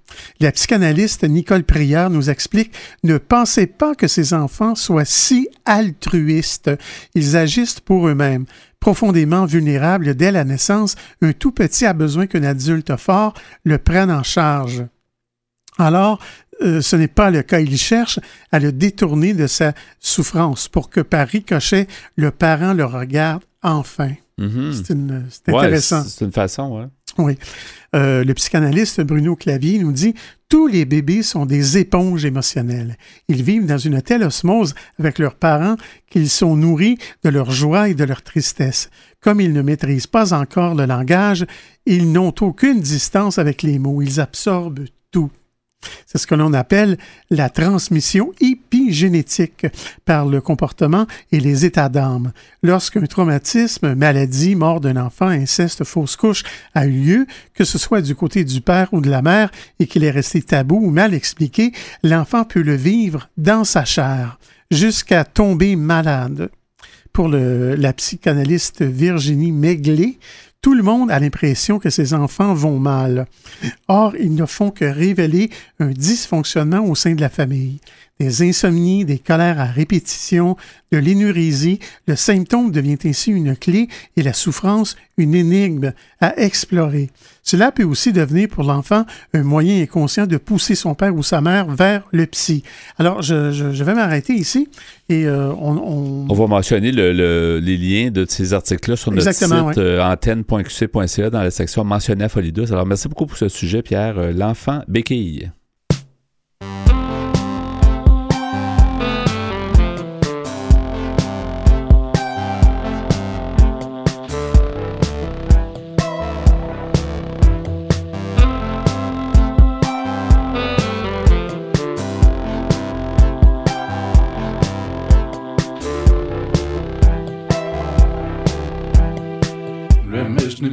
[0.40, 2.72] La psychanalyste Nicole Prière nous explique,
[3.02, 6.70] ne pensez pas que ces enfants soient si altruistes.
[7.14, 8.44] Ils agissent pour eux-mêmes.
[8.80, 13.34] Profondément vulnérables dès la naissance, un tout petit a besoin qu'un adulte fort
[13.64, 14.84] le prenne en charge.
[15.78, 16.18] Alors,
[16.62, 17.60] euh, ce n'est pas le cas.
[17.60, 18.20] Il cherche
[18.50, 21.86] à le détourner de sa souffrance pour que par ricochet,
[22.16, 24.12] le parent le regarde enfin.
[24.42, 24.72] Mhm.
[24.72, 26.04] C'est intéressant.
[26.04, 26.86] c'est une façon, oui.
[27.18, 27.38] Oui.
[27.94, 30.14] Euh, le psychanalyste Bruno Clavier nous dit
[30.48, 32.96] Tous les bébés sont des éponges émotionnelles.
[33.28, 35.76] Ils vivent dans une telle osmose avec leurs parents
[36.10, 38.88] qu'ils sont nourris de leur joie et de leur tristesse.
[39.20, 41.44] Comme ils ne maîtrisent pas encore le langage,
[41.84, 44.00] ils n'ont aucune distance avec les mots.
[44.00, 45.30] Ils absorbent tout.
[46.06, 46.98] C'est ce que l'on appelle
[47.30, 49.66] la transmission épigénétique
[50.04, 52.32] par le comportement et les états d'âme.
[52.62, 56.42] Lorsqu'un traumatisme, maladie, mort d'un enfant, inceste, fausse couche
[56.74, 59.86] a eu lieu, que ce soit du côté du père ou de la mère et
[59.86, 61.72] qu'il est resté tabou ou mal expliqué,
[62.02, 64.38] l'enfant peut le vivre dans sa chair
[64.70, 66.50] jusqu'à tomber malade.
[67.12, 70.18] Pour la psychanalyste Virginie Megley,
[70.62, 73.26] tout le monde a l'impression que ses enfants vont mal.
[73.88, 75.50] Or, ils ne font que révéler
[75.80, 77.80] un dysfonctionnement au sein de la famille.
[78.20, 80.56] Des insomnies, des colères à répétition,
[80.92, 87.10] de l'énurésie, le symptôme devient ainsi une clé et la souffrance une énigme à explorer.
[87.42, 89.04] Cela peut aussi devenir pour l'enfant
[89.34, 92.62] un moyen inconscient de pousser son père ou sa mère vers le psy.
[92.98, 94.68] Alors, je, vais m'arrêter ici
[95.08, 96.34] et euh, on, on...
[96.34, 101.84] va mentionner les liens de ces articles-là sur notre site euh, antenne.qc.ca dans la section
[101.84, 104.18] mentionnée à Folie Alors, merci beaucoup pour ce sujet, Pierre.
[104.18, 105.50] Euh, l'enfant béquille.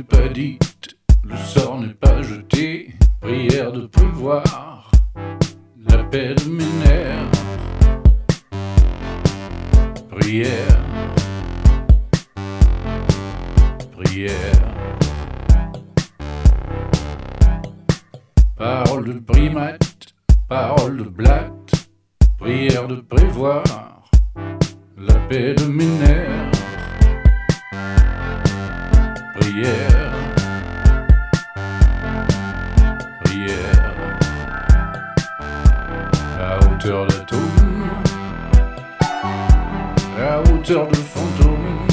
[0.09, 4.91] Pas dite, le sort n'est pas jeté, prière de prévoir
[5.87, 7.31] la paix de mes nerfs.
[10.09, 10.85] Prière,
[13.91, 14.73] prière.
[18.57, 20.13] Parole de primate,
[20.47, 21.89] parole de blatte,
[22.37, 23.63] prière de prévoir.
[24.97, 26.58] La paix de mes nerfs
[29.49, 30.11] prière,
[33.23, 33.95] prière,
[36.39, 37.89] à hauteur d'atome,
[40.19, 41.87] à hauteur de fantôme,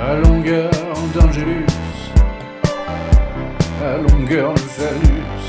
[0.00, 0.70] à longueur
[1.14, 1.66] d'angélus,
[3.82, 5.44] à longueur de phallus,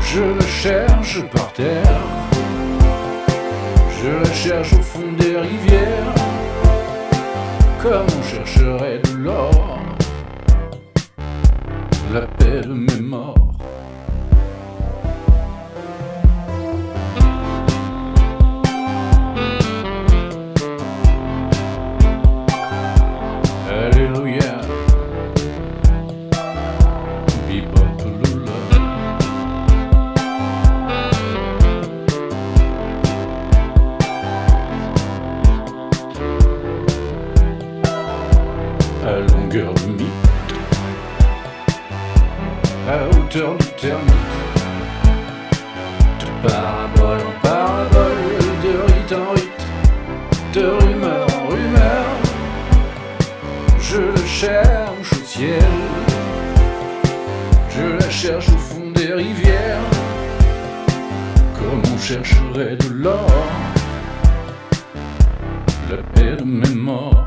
[0.00, 2.00] je la cherche par terre,
[4.02, 6.19] je la cherche au fond des rivières
[7.82, 9.78] comme on chercherait de l'or,
[12.12, 13.49] la paix de mes morts.
[58.20, 59.80] Cherche au fond des rivières.
[61.58, 63.30] Comme on chercherait de l'or?
[65.90, 67.19] La paix de mes morts.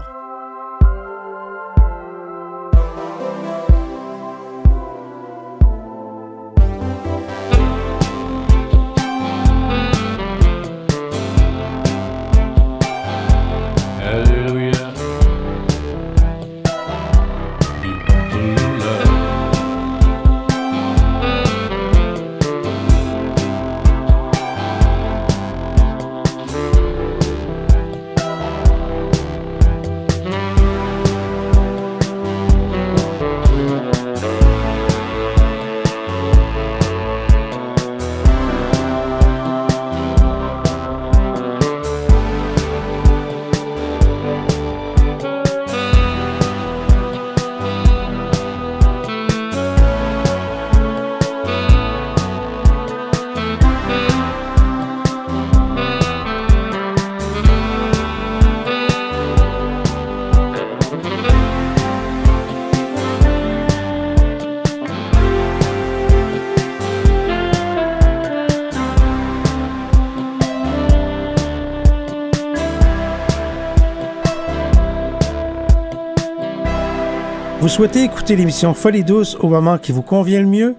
[77.74, 80.76] Souhaitez écouter l'émission Folie douce au moment qui vous convient le mieux?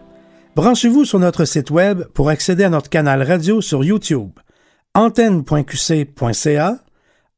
[0.54, 4.30] Branchez-vous sur notre site web pour accéder à notre canal radio sur YouTube.
[4.94, 6.78] antenne.qc.ca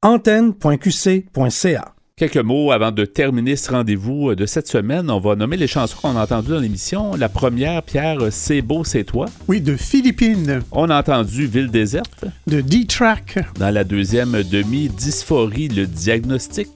[0.02, 5.11] antenne.qc.ca Quelques mots avant de terminer ce rendez-vous de cette semaine.
[5.11, 7.14] On va nommer les chansons qu'on a entendues dans l'émission.
[7.16, 9.24] La première, Pierre, C'est beau, c'est toi.
[9.48, 10.61] Oui, de Philippines.
[10.70, 12.26] On a entendu Ville déserte.
[12.46, 13.38] De D-Track.
[13.59, 16.68] Dans la deuxième demi, Dysphorie, le diagnostic.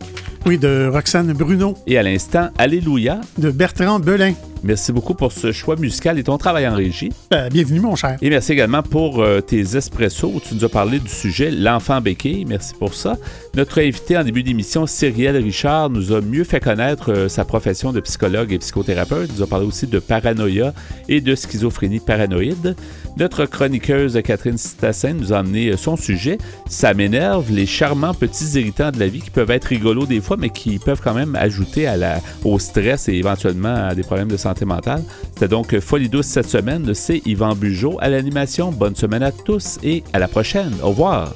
[0.46, 1.76] Oui, de Roxane Bruno.
[1.86, 3.20] Et à l'instant, Alléluia.
[3.38, 4.32] De Bertrand Belin.
[4.62, 7.10] Merci beaucoup pour ce choix musical et ton travail en régie.
[7.32, 8.18] Euh, bienvenue, mon cher.
[8.20, 10.40] Et merci également pour euh, tes espressos.
[10.46, 12.44] Tu nous as parlé du sujet L'enfant béquille.
[12.44, 13.16] Merci pour ça.
[13.54, 17.92] Notre invité en début d'émission, Cyrielle Richard, nous a mieux fait connaître euh, sa profession
[17.92, 19.30] de psychologue et psychothérapeute.
[19.32, 20.74] Il nous a parlé aussi de paranoïa
[21.08, 22.76] et de schizophrénie paranoïde.
[23.16, 26.38] Notre chroniqueuse Catherine Stassin nous a amené son sujet.
[26.68, 30.36] Ça m'énerve, les charmants petits irritants de la vie qui peuvent être rigolos des fois,
[30.36, 34.28] mais qui peuvent quand même ajouter à la, au stress et éventuellement à des problèmes
[34.28, 35.02] de santé mentale.
[35.34, 36.92] C'était donc Folie douce cette semaine.
[36.94, 38.72] C'est Yvan Bugeaud à l'animation.
[38.72, 40.72] Bonne semaine à tous et à la prochaine.
[40.82, 41.34] Au revoir.